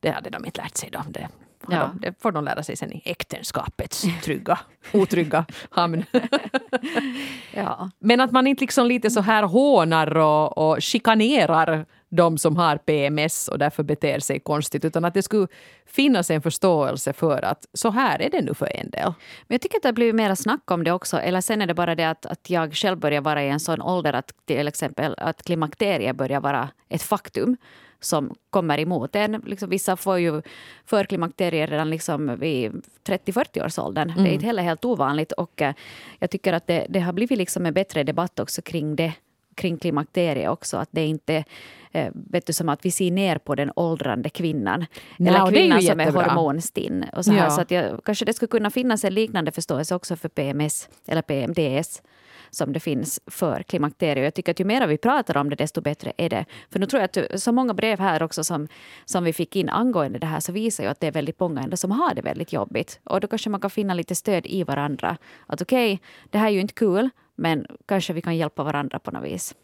det 0.01 0.11
hade 0.11 0.31
de 0.31 0.45
inte 0.45 0.62
lärt 0.62 0.77
sig 0.77 0.88
då. 0.93 1.03
Det, 1.09 1.29
Ja. 1.68 1.90
Det 2.01 2.23
får 2.23 2.33
de 2.33 2.44
lära 2.44 2.62
sig 2.62 2.77
sen 2.77 2.92
i 2.92 3.03
äktenskapets 3.05 4.05
trygga, 4.23 4.59
otrygga 4.92 5.44
hamn. 5.70 6.05
ja. 7.55 7.90
Men 7.99 8.20
att 8.20 8.33
man 8.33 8.46
inte 8.46 8.61
liksom 8.61 8.87
lite 8.87 9.11
så 9.11 9.20
här 9.20 9.42
hånar 9.42 10.16
och, 10.16 10.59
och 10.59 10.83
chikanerar 10.83 11.87
de 12.09 12.38
som 12.38 12.57
har 12.57 12.77
PMS 12.77 13.49
och 13.49 13.59
därför 13.59 13.83
beter 13.83 14.18
sig 14.18 14.40
konstigt 14.40 14.85
utan 14.85 15.05
att 15.05 15.14
det 15.14 15.23
skulle 15.23 15.46
finnas 15.87 16.31
en 16.31 16.42
förståelse 16.42 17.12
för 17.12 17.42
att 17.44 17.66
så 17.73 17.90
här 17.90 18.23
är 18.23 18.31
det 18.31 18.40
nu 18.40 18.55
för 18.55 18.77
en 18.77 18.90
del. 18.90 19.12
Men 19.46 19.55
jag 19.55 19.61
tycker 19.61 19.77
att 19.77 19.83
det 19.83 19.88
har 19.88 19.92
blivit 19.92 20.14
mer 20.14 20.35
snack 20.35 20.70
om 20.70 20.85
det 20.85 20.92
också. 20.92 21.16
Eller 21.16 21.40
sen 21.40 21.62
är 21.62 21.66
det 21.66 21.75
bara 21.75 21.94
det 21.94 22.05
att, 22.05 22.27
att 22.27 22.51
jag 22.51 22.75
själv 22.75 22.99
börjar 22.99 23.20
vara 23.20 23.44
i 23.44 23.49
en 23.49 23.61
sån 23.61 23.83
ålder 23.83 24.12
att 24.12 24.33
till 24.46 24.68
exempel 24.68 25.14
att 25.18 25.42
klimakteriet 25.42 26.16
börjar 26.16 26.40
vara 26.40 26.68
ett 26.88 27.03
faktum 27.03 27.57
som 28.01 28.35
kommer 28.51 28.81
emot 28.81 29.17
en. 29.17 29.43
Liksom, 29.47 29.71
vissa 29.71 29.97
får 29.97 30.19
ju 30.19 30.43
förklimakterier 30.85 31.67
redan 31.67 31.91
liksom 31.91 32.37
vid 32.37 32.73
30-40-årsåldern. 33.05 34.11
Mm. 34.11 34.25
Det 34.25 34.31
är 34.31 34.33
inte 34.33 34.47
heller 34.47 34.63
helt 34.63 34.85
ovanligt. 34.85 35.33
Och 35.33 35.63
eh, 35.63 35.75
jag 36.19 36.31
tycker 36.31 36.53
att 36.53 36.67
det, 36.67 36.87
det 36.89 37.01
har 37.01 37.13
blivit 37.13 37.39
liksom 37.39 37.67
en 37.67 37.75
bättre 37.75 38.03
debatt 38.03 38.41
också 38.41 38.63
kring 38.63 38.97
det 38.97 39.13
kring 39.55 39.79
klimakteriet 39.79 40.51
också. 40.51 40.77
Att 40.77 40.89
det 40.93 41.07
inte 41.07 41.45
eh, 41.93 42.09
vet 42.15 42.47
du, 42.47 42.53
som 42.53 42.69
att 42.69 42.85
vi 42.85 42.91
ser 42.91 43.11
ner 43.11 43.39
på 43.39 43.55
den 43.55 43.73
åldrande 43.77 44.29
kvinnan. 44.29 44.87
No, 45.17 45.29
eller 45.29 45.51
kvinnan 45.51 45.79
är 45.79 45.83
som 45.83 46.01
är 46.01 46.11
hormonstinn. 46.11 47.05
Och 47.13 47.25
så 47.25 47.33
här, 47.33 47.45
ja. 47.45 47.51
så 47.51 47.61
att 47.61 47.71
jag, 47.71 48.05
kanske 48.05 48.25
det 48.25 48.33
skulle 48.33 48.49
kunna 48.49 48.71
finnas 48.71 49.05
en 49.05 49.15
liknande 49.15 49.53
förståelse 49.53 49.95
också 49.95 50.17
för 50.17 50.29
PMS 50.29 50.89
eller 51.07 51.23
PMDS 51.23 52.03
som 52.51 52.73
det 52.73 52.81
finns 52.81 53.21
för 53.27 53.63
klimakteriet. 53.63 54.25
Jag 54.25 54.35
tycker 54.35 54.53
att 54.53 54.61
ju 54.61 54.65
mer 54.65 54.87
vi 54.87 54.97
pratar 54.97 55.37
om 55.37 55.51
det, 55.51 55.57
desto 55.57 55.81
bättre 55.81 56.13
är 56.17 56.29
det. 56.29 56.45
För 56.71 56.79
nu 56.79 56.87
tror 56.87 57.03
jag 57.03 57.27
att 57.33 57.43
så 57.43 57.53
många 57.53 57.75
brev 57.75 57.99
här 57.99 58.23
också 58.23 58.45
som, 58.45 58.69
som 59.05 59.25
vi 59.25 59.33
fick 59.33 59.57
in 59.57 59.69
angående 59.69 60.19
det 60.19 60.27
här 60.27 60.41
så 60.41 60.53
visar 60.53 60.85
ju 60.85 60.91
att 60.91 61.01
det 61.01 61.07
är 61.07 61.13
väldigt 61.13 61.41
många 61.41 61.61
ändå 61.61 61.77
som 61.77 61.91
har 61.91 62.15
det 62.15 62.23
väldigt 62.23 62.53
jobbigt. 62.53 63.01
Och 63.05 63.21
då 63.21 63.29
kanske 63.29 63.51
man 63.51 63.61
kan 63.61 63.71
finna 63.71 63.95
lite 63.95 64.15
stöd 64.15 64.47
i 64.47 64.65
varandra. 64.65 65.17
Att 65.47 65.63
okej, 65.63 65.95
okay, 65.95 66.07
det 66.31 66.39
här 66.39 66.47
är 66.47 66.53
ju 66.53 66.61
inte 66.61 66.75
kul, 66.75 67.11
men 67.37 67.67
kanske 67.87 68.13
vi 68.13 68.23
kan 68.23 68.37
hjälpa 68.37 68.63
varandra 68.63 68.99
på 68.99 69.11
något 69.11 69.25
vis. 69.25 69.55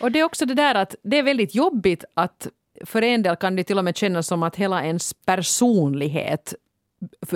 Och 0.00 0.12
det 0.12 0.20
är 0.20 0.24
också 0.24 0.46
det 0.46 0.54
där 0.54 0.74
att 0.74 0.94
det 1.02 1.18
är 1.18 1.22
väldigt 1.22 1.54
jobbigt 1.54 2.04
att 2.14 2.48
för 2.84 3.02
en 3.02 3.22
del 3.22 3.36
kan 3.36 3.56
det 3.56 3.64
till 3.64 3.78
och 3.78 3.84
med 3.84 3.96
kännas 3.96 4.26
som 4.26 4.42
att 4.42 4.56
hela 4.56 4.84
ens 4.84 5.14
personlighet 5.14 6.54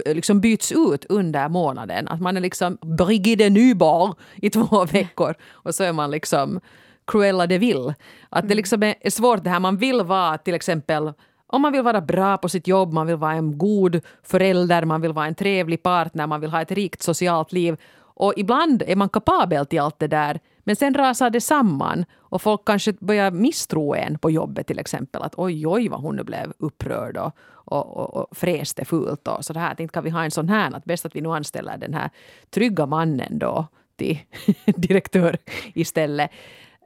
liksom 0.06 0.40
byts 0.40 0.72
ut 0.72 1.04
under 1.08 1.48
månaden. 1.48 2.08
Att 2.08 2.20
man 2.20 2.36
är 2.36 2.40
liksom 2.40 2.78
Brigitte 2.80 3.50
Nybar 3.50 4.14
i 4.36 4.50
två 4.50 4.84
veckor 4.92 5.34
och 5.52 5.74
så 5.74 5.84
är 5.84 5.92
man 5.92 6.10
liksom 6.10 6.60
Cruella 7.06 7.46
de 7.46 7.58
Vil. 7.58 7.94
Att 8.28 8.42
det 8.42 8.46
mm. 8.46 8.56
liksom 8.56 8.82
är 8.82 9.10
svårt 9.10 9.44
det 9.44 9.50
här, 9.50 9.60
man 9.60 9.76
vill 9.76 10.02
vara 10.02 10.38
till 10.38 10.54
exempel 10.54 11.12
om 11.48 11.62
man 11.62 11.72
vill 11.72 11.82
vara 11.82 12.00
bra 12.00 12.36
på 12.36 12.48
sitt 12.48 12.66
jobb, 12.66 12.92
man 12.92 13.06
vill 13.06 13.16
vara 13.16 13.32
en 13.32 13.58
god 13.58 14.00
förälder, 14.22 14.84
man 14.84 15.00
vill 15.00 15.12
vara 15.12 15.26
en 15.26 15.34
trevlig 15.34 15.82
partner, 15.82 16.26
man 16.26 16.40
vill 16.40 16.50
ha 16.50 16.62
ett 16.62 16.72
rikt 16.72 17.02
socialt 17.02 17.52
liv. 17.52 17.76
Och 17.98 18.32
ibland 18.36 18.82
är 18.86 18.96
man 18.96 19.08
kapabel 19.08 19.66
till 19.66 19.80
allt 19.80 19.98
det 19.98 20.06
där, 20.06 20.40
men 20.66 20.76
sen 20.76 20.94
rasar 20.94 21.30
det 21.30 21.40
samman 21.40 22.04
och 22.16 22.42
folk 22.42 22.64
kanske 22.64 22.92
börjar 22.92 23.30
misstro 23.30 23.94
en 23.94 24.18
på 24.18 24.30
jobbet 24.30 24.66
till 24.66 24.78
exempel. 24.78 25.22
Att 25.22 25.34
oj, 25.36 25.66
oj 25.66 25.88
vad 25.88 26.00
hon 26.00 26.16
nu 26.16 26.24
blev 26.24 26.52
upprörd 26.58 27.16
och, 27.16 27.32
och, 27.48 27.96
och, 27.96 28.14
och 28.14 28.36
fräste 28.36 28.84
fult 28.84 29.28
och 29.28 29.44
så 29.44 29.54
här. 29.58 29.72
Att 29.72 29.80
inte 29.80 29.94
kan 29.94 30.04
vi 30.04 30.10
ha 30.10 30.24
en 30.24 30.30
sån 30.30 30.48
här, 30.48 30.76
att 30.76 30.84
bäst 30.84 31.06
att 31.06 31.16
vi 31.16 31.20
nu 31.20 31.28
anställer 31.28 31.78
den 31.78 31.94
här 31.94 32.10
trygga 32.50 32.86
mannen 32.86 33.38
då 33.38 33.66
till 33.96 34.18
direktör 34.64 35.36
istället. 35.74 36.30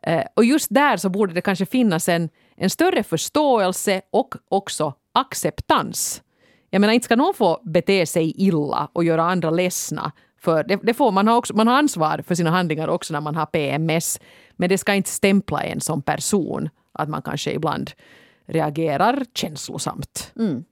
Eh, 0.03 0.25
och 0.35 0.45
just 0.45 0.67
där 0.71 0.97
så 0.97 1.09
borde 1.09 1.33
det 1.33 1.41
kanske 1.41 1.67
finnas 1.67 2.09
en, 2.09 2.29
en 2.57 2.71
större 2.71 3.03
förståelse 3.03 4.03
och 4.11 4.35
också 4.49 4.95
acceptans. 5.13 6.23
Jag 6.71 6.81
menar, 6.81 6.95
inte 6.95 7.05
ska 7.05 7.17
någon 7.17 7.35
få 7.35 7.61
bete 7.65 8.07
sig 8.07 8.33
illa 8.37 8.89
och 8.93 9.05
göra 9.05 9.23
andra 9.23 9.51
ledsna 9.51 10.13
för 10.43 10.65
det, 10.65 10.77
det, 10.83 10.95
får, 10.95 11.13
man, 11.13 11.29
har 11.29 11.37
också, 11.37 11.57
man 11.57 11.67
har 11.67 11.79
ansvar 11.79 12.23
för 12.27 12.35
sina 12.35 12.51
handlingar 12.51 12.89
också 12.89 13.13
när 13.13 13.21
man 13.21 13.37
har 13.37 13.47
PMS. 13.47 14.21
Men 14.53 14.69
det 14.69 14.79
ska 14.79 14.95
inte 14.95 15.11
stämpla 15.11 15.63
en 15.63 15.81
som 15.81 16.03
person. 16.03 16.69
Att 16.93 17.09
man 17.09 17.23
kanske 17.23 17.53
ibland 17.53 17.91
reagerar 18.47 19.25
känslosamt. 19.35 20.33
Mm. 20.39 20.65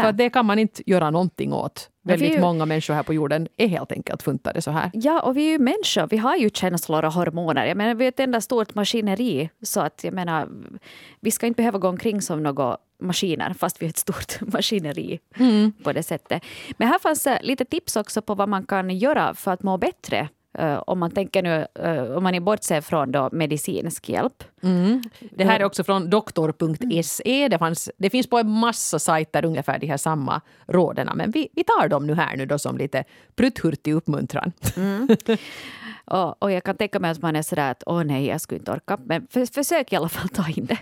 För 0.00 0.12
det 0.12 0.30
kan 0.30 0.46
man 0.46 0.58
inte 0.58 0.90
göra 0.90 1.10
någonting 1.10 1.52
åt. 1.52 1.90
Väldigt 2.06 2.34
ju, 2.34 2.40
många 2.40 2.66
människor 2.66 2.94
här 2.94 3.02
på 3.02 3.14
jorden 3.14 3.48
är 3.56 3.66
helt 3.66 3.92
enkelt 3.92 4.22
funtade 4.22 4.62
så 4.62 4.70
här. 4.70 4.90
Ja, 4.92 5.20
och 5.20 5.36
vi 5.36 5.46
är 5.46 5.50
ju 5.50 5.58
människor. 5.58 6.06
Vi 6.06 6.16
har 6.16 6.36
ju 6.36 6.50
känslor 6.50 7.04
och 7.04 7.12
hormoner. 7.12 7.66
Jag 7.66 7.76
menar, 7.76 7.94
vi 7.94 8.04
är 8.04 8.08
ett 8.08 8.20
enda 8.20 8.40
stort 8.40 8.74
maskineri. 8.74 9.50
Så 9.62 9.80
att 9.80 10.04
jag 10.04 10.14
menar, 10.14 10.48
vi 11.20 11.30
ska 11.30 11.46
inte 11.46 11.56
behöva 11.56 11.78
gå 11.78 11.88
omkring 11.88 12.22
som 12.22 12.42
några 12.42 12.76
maskiner 13.00 13.54
fast 13.54 13.82
vi 13.82 13.86
är 13.86 13.90
ett 13.90 13.96
stort 13.96 14.40
maskineri 14.52 15.20
mm. 15.36 15.72
på 15.82 15.92
det 15.92 16.02
sättet. 16.02 16.42
Men 16.76 16.88
här 16.88 16.98
fanns 16.98 17.28
lite 17.42 17.64
tips 17.64 17.96
också 17.96 18.22
på 18.22 18.34
vad 18.34 18.48
man 18.48 18.66
kan 18.66 18.90
göra 18.90 19.34
för 19.34 19.50
att 19.50 19.62
må 19.62 19.78
bättre 19.78 20.28
Uh, 20.60 20.82
om 20.86 20.98
man 20.98 21.10
tänker 21.10 21.42
nu, 21.42 21.66
uh, 21.84 22.16
om 22.16 22.22
man 22.22 22.44
bortser 22.44 22.80
från 22.80 23.12
då 23.12 23.28
medicinsk 23.32 24.08
hjälp. 24.08 24.44
Mm. 24.62 25.02
Det 25.30 25.44
här 25.44 25.60
är 25.60 25.64
också 25.64 25.84
från 25.84 26.10
doktor.se. 26.10 27.48
Det, 27.48 27.74
det 27.96 28.10
finns 28.10 28.26
på 28.26 28.38
en 28.38 28.50
massa 28.50 28.98
sajter 28.98 29.44
ungefär 29.44 29.78
de 29.78 29.86
här 29.86 29.96
samma 29.96 30.40
råden. 30.66 31.10
Men 31.14 31.30
vi, 31.30 31.48
vi 31.52 31.64
tar 31.64 31.88
dem 31.88 32.06
nu 32.06 32.14
här 32.14 32.36
nu 32.36 32.46
då 32.46 32.58
som 32.58 32.78
lite 32.78 33.04
prutthurtig 33.36 33.94
uppmuntran. 33.94 34.52
Mm. 34.76 35.08
Och, 36.10 36.42
och, 36.42 36.52
jag 36.52 36.64
kan 36.64 36.76
tänka 36.76 37.00
mig 37.00 37.10
att 37.10 37.22
man 37.22 37.36
är 37.36 37.42
sådär 37.42 37.70
att 37.70 37.82
åh 37.86 38.04
nej, 38.04 38.26
jag 38.26 38.40
skulle 38.40 38.58
inte 38.58 38.72
orka. 38.72 38.98
Men 39.04 39.26
för, 39.30 39.46
försök 39.54 39.92
i 39.92 39.96
alla 39.96 40.08
fall 40.08 40.28
ta 40.28 40.48
in 40.48 40.66
det. 40.66 40.78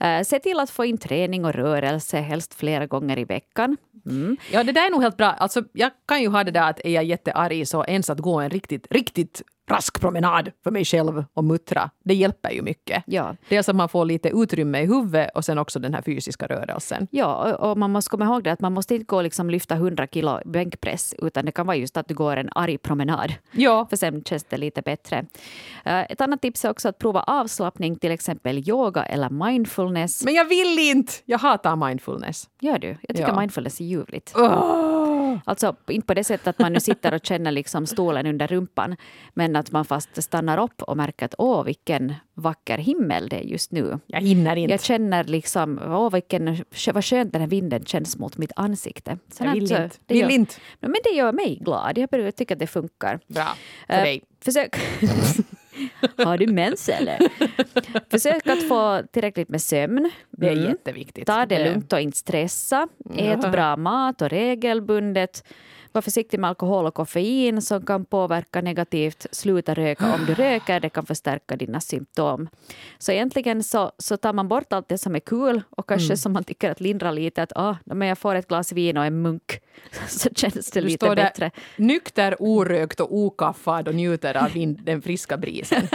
Eh, 0.00 0.22
se 0.22 0.38
till 0.38 0.60
att 0.60 0.70
få 0.70 0.84
in 0.84 0.98
träning 0.98 1.44
och 1.44 1.52
rörelse, 1.52 2.18
helst 2.18 2.54
flera 2.54 2.86
gånger 2.86 3.18
i 3.18 3.24
veckan. 3.24 3.76
Mm. 4.06 4.36
Ja, 4.52 4.64
det 4.64 4.72
där 4.72 4.86
är 4.86 4.90
nog 4.90 5.02
helt 5.02 5.16
bra. 5.16 5.26
Alltså, 5.26 5.62
jag 5.72 5.90
kan 6.06 6.22
ju 6.22 6.28
ha 6.28 6.44
det 6.44 6.50
där 6.50 6.70
att 6.70 6.80
är 6.84 6.90
jag 6.90 7.04
jättearg 7.04 7.68
så 7.68 7.84
ens 7.84 8.10
att 8.10 8.18
gå 8.18 8.40
en 8.40 8.50
riktigt, 8.50 8.86
riktigt 8.90 9.42
rask 9.70 10.00
promenad 10.00 10.50
för 10.64 10.70
mig 10.70 10.84
själv 10.84 11.24
och 11.34 11.44
muttra. 11.44 11.90
Det 12.04 12.14
hjälper 12.14 12.50
ju 12.50 12.62
mycket. 12.62 13.02
Ja. 13.06 13.36
Dels 13.48 13.68
att 13.68 13.76
man 13.76 13.88
får 13.88 14.04
lite 14.04 14.28
utrymme 14.28 14.80
i 14.80 14.86
huvudet 14.86 15.30
och 15.34 15.44
sen 15.44 15.58
också 15.58 15.78
den 15.78 15.94
här 15.94 16.02
fysiska 16.02 16.46
rörelsen. 16.46 17.08
Ja, 17.10 17.54
och 17.54 17.78
man 17.78 17.90
måste 17.90 18.10
komma 18.10 18.24
ihåg 18.24 18.44
det 18.44 18.52
att 18.52 18.60
man 18.60 18.72
måste 18.72 18.94
inte 18.94 19.06
gå 19.06 19.16
och 19.16 19.22
liksom 19.22 19.50
lyfta 19.50 19.74
100 19.74 20.06
kilo 20.06 20.40
bänkpress 20.44 21.14
utan 21.18 21.44
det 21.44 21.52
kan 21.52 21.66
vara 21.66 21.76
just 21.76 21.96
att 21.96 22.08
du 22.08 22.14
går 22.14 22.36
en 22.36 22.48
arg 22.54 22.78
promenad. 22.78 23.34
Ja. 23.52 23.86
För 23.90 23.96
sen 23.96 24.24
känns 24.24 24.44
det 24.44 24.56
lite 24.56 24.82
bättre. 24.82 25.26
Eh, 25.84 26.00
ett 26.00 26.20
annat 26.20 26.42
tips 26.42 26.64
är 26.64 26.70
också 26.70 26.88
att 26.88 26.98
prova 26.98 27.22
avslappning, 27.22 27.96
till 27.96 28.10
exempel 28.10 28.68
yoga 28.68 29.02
eller 29.02 29.30
mindfulness. 29.30 30.24
Men 30.24 30.34
jag 30.34 30.44
vill 30.44 30.78
inte! 30.78 31.12
Jag 31.24 31.38
hatar 31.38 31.76
mindfulness. 31.76 32.48
Gör 32.60 32.78
du? 32.78 32.96
Jag 33.02 33.16
tycker 33.16 33.28
ja. 33.28 33.40
mindfulness 33.40 33.80
är 33.80 33.84
ljuvligt. 33.84 34.34
Oh. 34.36 35.03
Alltså 35.44 35.76
inte 35.88 36.06
på 36.06 36.14
det 36.14 36.24
sättet 36.24 36.46
att 36.46 36.58
man 36.58 36.72
nu 36.72 36.80
sitter 36.80 37.14
och 37.14 37.26
känner 37.26 37.50
liksom 37.50 37.86
stolen 37.86 38.26
under 38.26 38.46
rumpan. 38.46 38.96
Men 39.34 39.56
att 39.56 39.70
man 39.70 39.84
fast 39.84 40.22
stannar 40.22 40.58
upp 40.58 40.82
och 40.82 40.96
märker 40.96 41.26
att 41.26 41.34
åh 41.38 41.64
vilken 41.64 42.14
vacker 42.34 42.78
himmel 42.78 43.28
det 43.28 43.36
är 43.36 43.42
just 43.42 43.72
nu. 43.72 43.98
Jag 44.06 44.20
hinner 44.20 44.56
inte. 44.56 44.72
Jag 44.72 44.82
känner 44.82 45.24
liksom, 45.24 45.80
åh 45.84 46.10
vilken, 46.12 46.64
vad 46.92 47.04
skönt 47.04 47.32
den 47.32 47.40
här 47.40 47.48
vinden 47.48 47.84
känns 47.84 48.16
mot 48.18 48.36
mitt 48.36 48.52
ansikte. 48.56 49.18
Sen 49.32 49.46
jag 49.46 49.54
vill 49.54 49.62
alltså, 49.62 49.82
inte. 49.82 49.96
Det 50.06 50.14
vill 50.14 50.22
gör, 50.22 50.30
inte. 50.30 50.54
Men 50.80 50.96
det 51.04 51.10
gör 51.10 51.32
mig 51.32 51.58
glad. 51.60 51.98
Jag 51.98 52.36
tycker 52.36 52.54
att 52.54 52.58
det 52.58 52.66
funkar. 52.66 53.20
Bra, 53.26 53.56
för 53.86 53.96
uh, 53.96 54.02
dig. 54.02 54.22
Försök. 54.40 54.76
Har 56.24 56.38
du 56.38 56.46
mens 56.46 56.88
eller? 56.88 57.18
Försök 58.10 58.46
att 58.46 58.68
få 58.68 59.02
tillräckligt 59.12 59.48
med 59.48 59.62
sömn. 59.62 60.10
Det 60.30 60.48
är 60.48 60.52
mm. 60.52 60.64
jätteviktigt. 60.64 61.26
Ta 61.26 61.46
det 61.46 61.64
lugnt 61.64 61.92
och 61.92 62.00
inte 62.00 62.18
stressa. 62.18 62.88
Ät 63.16 63.52
bra 63.52 63.76
mat 63.76 64.22
och 64.22 64.28
regelbundet. 64.28 65.44
Var 65.94 66.02
försiktig 66.02 66.40
med 66.40 66.48
alkohol 66.48 66.86
och 66.86 66.94
koffein 66.94 67.62
som 67.62 67.86
kan 67.86 68.04
påverka 68.04 68.60
negativt. 68.60 69.26
Sluta 69.30 69.74
röka 69.74 70.14
om 70.14 70.26
du 70.26 70.34
röker, 70.34 70.80
det 70.80 70.88
kan 70.88 71.06
förstärka 71.06 71.56
dina 71.56 71.80
symptom. 71.80 72.48
Så 72.98 73.12
egentligen 73.12 73.62
så, 73.62 73.92
så 73.98 74.16
tar 74.16 74.32
man 74.32 74.48
bort 74.48 74.72
allt 74.72 74.88
det 74.88 74.98
som 74.98 75.14
är 75.14 75.20
kul 75.20 75.62
och 75.70 75.88
kanske 75.88 76.06
mm. 76.06 76.16
som 76.16 76.32
man 76.32 76.44
tycker 76.44 76.70
att 76.70 76.80
lindrar 76.80 77.12
lite 77.12 77.42
att 77.42 77.52
ah, 77.56 77.76
men 77.84 78.08
jag 78.08 78.18
får 78.18 78.34
ett 78.34 78.48
glas 78.48 78.72
vin 78.72 78.96
och 78.96 79.04
en 79.04 79.22
munk 79.22 79.60
så 80.08 80.28
känns 80.34 80.70
det 80.70 80.80
du 80.80 80.86
lite 80.86 81.06
står 81.06 81.16
bättre. 81.16 81.50
Där, 81.54 81.84
nykter, 81.84 82.36
orökt 82.38 83.00
och 83.00 83.14
okaffad 83.18 83.88
och 83.88 83.94
njuter 83.94 84.36
av 84.36 84.52
vind, 84.52 84.80
den 84.82 85.02
friska 85.02 85.36
brisen. 85.36 85.88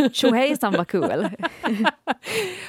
Tjohejsan 0.12 0.72
vad 0.72 0.88
kul! 0.88 1.28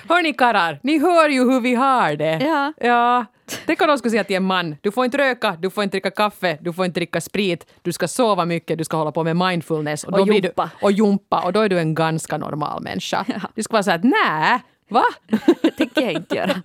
Hörni 0.09 0.33
karlar, 0.33 0.79
ni 0.83 0.99
hör 0.99 1.29
ju 1.29 1.51
hur 1.51 1.61
vi 1.61 1.75
har 1.75 2.15
det. 2.15 2.39
Ja. 2.41 2.73
ja 2.81 3.25
Tänk 3.65 3.81
om 3.81 3.87
de 3.87 3.97
skulle 3.97 4.11
säga 4.11 4.23
till 4.23 4.35
en 4.35 4.43
man, 4.43 4.75
du 4.81 4.91
får 4.91 5.05
inte 5.05 5.17
röka, 5.17 5.57
du 5.59 5.69
får 5.69 5.83
inte 5.83 5.93
dricka 5.97 6.11
kaffe, 6.11 6.57
du 6.61 6.73
får 6.73 6.85
inte 6.85 6.99
dricka 6.99 7.21
sprit, 7.21 7.65
du 7.81 7.91
ska 7.91 8.07
sova 8.07 8.45
mycket, 8.45 8.77
du 8.77 8.83
ska 8.83 8.97
hålla 8.97 9.11
på 9.11 9.23
med 9.23 9.35
mindfulness. 9.35 10.03
Och 10.03 10.13
blir 10.13 10.33
jumpa. 10.43 10.69
Du, 10.79 10.85
och 10.85 10.91
jumpa. 10.91 11.39
Och 11.41 11.53
då 11.53 11.59
är 11.59 11.69
du 11.69 11.79
en 11.79 11.95
ganska 11.95 12.37
normal 12.37 12.83
människa. 12.83 13.25
Du 13.55 13.63
ska 13.63 13.73
vara 13.73 13.83
så 13.83 13.91
här, 13.91 14.01
nej, 14.03 14.59
va? 14.89 15.03
Det 15.61 15.71
tänker 15.71 16.01
jag 16.01 16.13
inte 16.13 16.35
göra. 16.35 16.61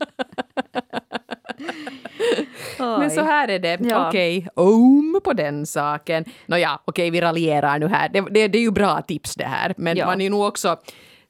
Men 2.78 3.10
så 3.10 3.20
här 3.22 3.48
är 3.48 3.58
det. 3.58 3.78
Ja. 3.80 4.08
Okej, 4.08 4.48
om 4.54 5.20
på 5.24 5.32
den 5.32 5.66
saken. 5.66 6.24
Nåja, 6.46 6.80
okej, 6.84 7.10
vi 7.10 7.20
raljerar 7.20 7.78
nu 7.78 7.88
här. 7.88 8.08
Det, 8.08 8.20
det, 8.20 8.48
det 8.48 8.58
är 8.58 8.62
ju 8.62 8.70
bra 8.70 9.02
tips 9.02 9.34
det 9.34 9.44
här. 9.44 9.74
Men 9.76 9.96
Ja. 9.96 10.06
man 10.06 10.20
är 10.20 10.30
nog 10.30 10.42
också... 10.42 10.76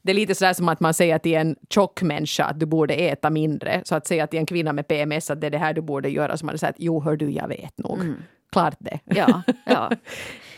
Det 0.01 0.11
är 0.11 0.15
lite 0.15 0.35
sådär 0.35 0.53
som 0.53 0.69
att 0.69 0.79
man 0.79 0.93
säger 0.93 1.17
till 1.17 1.33
en 1.33 1.55
tjock 1.69 2.01
människa 2.01 2.45
att 2.45 2.59
du 2.59 2.65
borde 2.65 2.93
äta 2.93 3.29
mindre. 3.29 3.81
Så 3.85 3.95
att 3.95 4.07
säga 4.07 4.27
till 4.27 4.39
en 4.39 4.45
kvinna 4.45 4.73
med 4.73 4.87
PMS 4.87 5.29
att 5.29 5.41
det 5.41 5.47
är 5.47 5.51
det 5.51 5.57
här 5.57 5.73
du 5.73 5.81
borde 5.81 6.09
göra. 6.09 6.37
Så 6.37 6.45
man 6.45 6.57
säger 6.57 6.71
att 6.71 6.79
jo, 6.79 7.01
hör 7.01 7.15
du, 7.15 7.31
jag 7.31 7.47
vet 7.47 7.77
nog. 7.77 7.99
Klart 8.51 8.75
det. 8.79 8.99
Ja, 9.05 9.41
ja. 9.65 9.91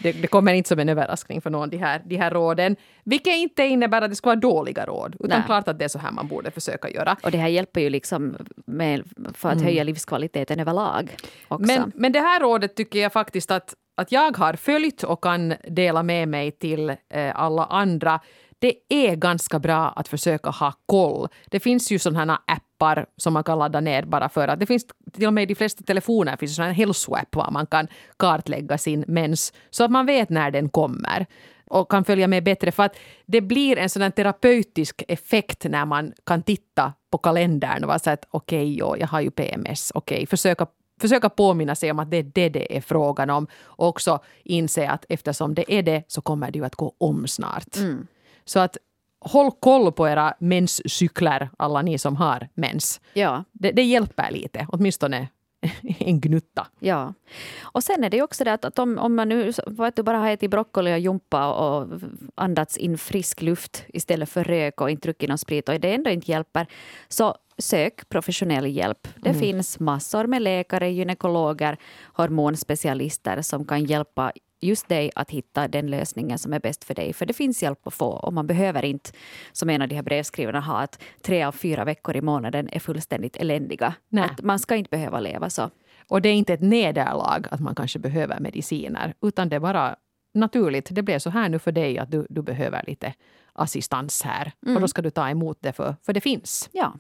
Det, 0.04 0.12
det 0.12 0.28
kommer 0.28 0.54
inte 0.54 0.68
som 0.68 0.80
en 0.80 0.90
överraskning 0.90 1.42
för 1.42 1.50
någon, 1.50 1.70
de 1.70 1.78
här, 1.78 2.02
de 2.06 2.18
här 2.18 2.32
råden. 2.32 2.76
Vilket 3.04 3.34
inte 3.34 3.64
innebär 3.64 4.02
att 4.02 4.10
det 4.10 4.16
ska 4.16 4.30
vara 4.30 4.40
dåliga 4.40 4.86
råd. 4.86 5.16
Utan 5.20 5.30
Nej. 5.30 5.44
klart 5.46 5.68
att 5.68 5.80
det 5.80 5.86
är 5.86 5.90
så 5.90 6.00
här 6.00 6.12
man 6.12 6.28
borde 6.28 6.52
försöka 6.52 6.90
göra. 6.90 7.18
Och 7.24 7.32
det 7.32 7.38
här 7.38 7.48
hjälper 7.48 7.82
ju 7.82 7.90
liksom 7.90 8.38
med, 8.66 9.04
för 9.34 9.50
att 9.50 9.62
höja 9.62 9.84
livskvaliteten 9.84 10.60
överlag. 10.60 11.16
Också. 11.48 11.66
Men, 11.68 11.92
men 11.96 12.12
det 12.12 12.20
här 12.20 12.40
rådet 12.40 12.76
tycker 12.76 13.00
jag 13.00 13.14
faktiskt 13.14 13.52
att, 13.52 13.74
att 13.96 14.12
jag 14.12 14.38
har 14.38 14.54
följt 14.54 15.04
och 15.04 15.24
kan 15.24 15.54
dela 15.68 16.04
med 16.04 16.28
mig 16.28 16.52
till 16.52 16.90
eh, 16.90 16.96
alla 17.36 17.66
andra. 17.66 18.20
Det 18.62 18.76
är 18.90 19.16
ganska 19.16 19.60
bra 19.60 19.90
att 19.96 20.08
försöka 20.08 20.50
ha 20.50 20.74
koll. 20.86 21.28
Det 21.50 21.60
finns 21.60 21.92
ju 21.92 22.00
sådana 22.00 22.42
appar 22.48 23.06
som 23.18 23.34
man 23.34 23.44
kan 23.44 23.60
ladda 23.60 23.80
ner 23.80 24.04
bara 24.04 24.30
för 24.30 24.48
att 24.48 24.60
det 24.60 24.66
finns 24.66 24.86
till 25.14 25.28
och 25.28 25.34
med 25.34 25.44
i 25.44 25.46
de 25.46 25.56
flesta 25.56 25.84
telefoner 25.84 26.38
finns 26.38 26.60
en 26.60 26.74
hälsoapp 26.74 27.36
var 27.36 27.52
man 27.52 27.66
kan 27.66 27.88
kartlägga 28.18 28.78
sin 28.78 29.06
mens 29.08 29.54
så 29.70 29.84
att 29.84 29.92
man 29.92 30.06
vet 30.06 30.30
när 30.30 30.52
den 30.52 30.70
kommer 30.70 31.26
och 31.68 31.92
kan 31.92 32.06
följa 32.06 32.28
med 32.28 32.44
bättre. 32.44 32.72
För 32.72 32.84
att 32.84 32.96
det 33.26 33.42
blir 33.42 33.78
en 33.78 33.90
sån 33.90 34.12
terapeutisk 34.12 35.04
effekt 35.08 35.64
när 35.64 35.86
man 35.86 36.14
kan 36.26 36.44
titta 36.44 36.94
på 37.12 37.18
kalendern 37.18 37.84
och 37.84 37.88
vara 37.88 38.00
så 38.00 38.10
att 38.10 38.26
okej, 38.32 38.84
okay, 38.84 39.00
jag 39.00 39.08
har 39.08 39.22
ju 39.22 39.32
PMS, 39.32 39.92
okej, 39.96 40.26
försöka 40.26 40.68
försöka 41.02 41.30
påminna 41.30 41.76
sig 41.76 41.92
om 41.92 42.00
att 42.00 42.12
det 42.12 42.18
är 42.18 42.24
det 42.24 42.50
det 42.50 42.78
är 42.78 42.82
frågan 42.82 43.30
om 43.30 43.48
och 43.64 43.88
också 43.88 44.20
inse 44.44 44.90
att 44.90 45.06
eftersom 45.10 45.54
det 45.54 45.74
är 45.74 45.84
det 45.84 46.04
så 46.08 46.22
kommer 46.22 46.52
det 46.52 46.60
ju 46.60 46.66
att 46.66 46.76
gå 46.76 46.96
om 46.98 47.28
snart. 47.28 47.76
Mm. 47.76 48.08
Så 48.46 48.60
att 48.60 48.78
håll 49.20 49.52
koll 49.52 49.92
på 49.92 50.08
era 50.08 50.34
menscykler, 50.40 51.50
alla 51.58 51.82
ni 51.82 51.98
som 51.98 52.16
har 52.16 52.48
mens. 52.54 53.02
ja, 53.14 53.44
Det, 53.52 53.72
det 53.72 53.84
hjälper 53.84 54.32
lite, 54.32 54.68
åtminstone 54.70 55.28
en 56.00 56.20
gnutta. 56.22 56.68
ja. 56.80 57.14
Och 57.62 57.84
sen 57.84 58.04
är 58.04 58.10
det 58.10 58.18
ju 58.18 58.24
också 58.24 58.44
det 58.44 58.54
att, 58.54 58.66
att 58.66 58.80
om, 58.80 58.98
om 58.98 59.16
man 59.16 59.30
nu 59.30 59.52
att 59.78 59.96
du 59.96 60.04
bara 60.04 60.18
har 60.18 60.30
ätit 60.30 60.52
broccoli 60.52 60.94
och 60.94 61.00
jumpa 61.00 61.54
och 61.54 61.88
andats 62.36 62.78
in 62.78 62.98
frisk 62.98 63.42
luft 63.42 63.84
istället 63.88 64.30
för 64.30 64.44
rök 64.44 64.82
och 64.82 64.92
inte 64.92 65.08
druckit 65.08 65.30
någon 65.30 65.38
sprit 65.38 65.70
och 65.70 65.80
det 65.80 65.94
ändå 65.94 66.10
inte 66.10 66.32
hjälper, 66.32 66.68
så 67.08 67.36
sök 67.58 68.10
professionell 68.10 68.66
hjälp. 68.66 69.08
Det 69.16 69.34
finns 69.34 69.80
massor 69.80 70.28
med 70.28 70.42
läkare, 70.42 70.90
gynekologer, 70.90 71.78
hormonspecialister 72.14 73.42
som 73.42 73.66
kan 73.66 73.86
hjälpa 73.86 74.32
just 74.62 74.90
dig 74.90 75.12
att 75.16 75.32
hitta 75.32 75.68
den 75.68 75.88
lösningen 75.88 76.40
som 76.40 76.54
är 76.54 76.60
bäst 76.60 76.84
för 76.84 76.94
dig. 76.94 77.14
För 77.14 77.26
det 77.26 77.34
finns 77.34 77.64
hjälp 77.64 77.88
att 77.88 77.94
få 77.94 78.10
och 78.10 78.34
man 78.34 78.48
behöver 78.48 78.86
inte, 78.86 79.12
som 79.52 79.70
en 79.70 79.82
av 79.82 79.88
de 79.88 79.96
här 79.96 80.04
brevskrivarna 80.04 80.60
har, 80.60 80.84
att 80.84 81.02
tre 81.22 81.44
av 81.44 81.52
fyra 81.52 81.86
veckor 81.86 82.16
i 82.16 82.22
månaden 82.22 82.70
är 82.72 82.80
fullständigt 82.80 83.38
eländiga. 83.38 83.94
Nej. 84.10 84.24
Att 84.24 84.42
man 84.42 84.60
ska 84.60 84.76
inte 84.76 84.90
behöva 84.90 85.20
leva 85.20 85.50
så. 85.50 85.70
Och 86.08 86.22
det 86.22 86.30
är 86.30 86.34
inte 86.34 86.54
ett 86.54 86.62
nederlag 86.62 87.48
att 87.52 87.60
man 87.60 87.76
kanske 87.76 88.00
behöver 88.00 88.40
mediciner, 88.40 89.14
utan 89.22 89.50
det 89.50 89.56
är 89.56 89.60
bara 89.60 89.96
naturligt. 90.34 90.88
Det 90.92 91.02
blev 91.02 91.20
så 91.20 91.30
här 91.30 91.50
nu 91.50 91.60
för 91.60 91.72
dig 91.72 92.00
att 92.00 92.12
du, 92.12 92.26
du 92.30 92.42
behöver 92.42 92.84
lite 92.88 93.14
assistans 93.54 94.24
här. 94.24 94.52
Och 94.76 94.82
då 94.82 94.88
ska 94.88 95.02
du 95.02 95.10
ta 95.10 95.30
emot 95.30 95.58
det, 95.62 95.74
för, 95.74 95.96
för 96.06 96.14
det 96.14 96.22
finns. 96.22 96.70
Ja. 96.72 96.94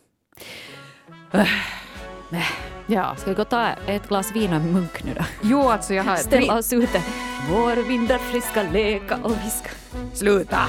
Ja. 2.91 3.15
Ska 3.15 3.30
vi 3.30 3.36
gå 3.36 3.41
och 3.41 3.49
ta 3.49 3.67
ett 3.88 4.08
glas 4.08 4.32
vin 4.32 4.49
och 4.49 4.56
en 4.56 4.71
munk 4.73 5.04
nu 5.04 5.13
då? 5.13 5.23
Jo, 5.41 5.69
alltså 5.69 5.93
jag 5.93 6.04
har... 6.04 6.15
Ställa 6.17 6.58
oss 6.58 6.73
ute. 6.73 7.04
Vår 7.49 7.75
vindar 7.75 8.17
friska 8.17 8.63
leka 8.63 9.17
och 9.23 9.32
viska. 9.32 9.69
Sluta! 10.13 10.60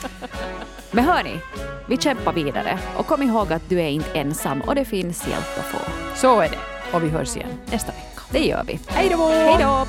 Men 0.90 1.04
hörni, 1.04 1.40
vi 1.88 1.96
kämpar 1.96 2.32
vidare. 2.32 2.78
Och 2.96 3.06
kom 3.06 3.22
ihåg 3.22 3.52
att 3.52 3.68
du 3.68 3.80
är 3.80 3.88
inte 3.88 4.18
ensam 4.18 4.60
och 4.60 4.74
det 4.74 4.84
finns 4.84 5.28
hjälp 5.28 5.58
att 5.58 5.66
få. 5.66 5.78
Så 6.14 6.40
är 6.40 6.48
det. 6.48 6.58
Och 6.92 7.04
vi 7.04 7.08
hörs 7.08 7.36
igen 7.36 7.50
nästa 7.70 7.92
vecka. 7.92 8.22
Det 8.30 8.46
gör 8.46 8.64
vi. 8.66 8.80
Hej 8.86 9.08
då! 9.08 9.28
Hej 9.28 9.56
då! 9.60 9.86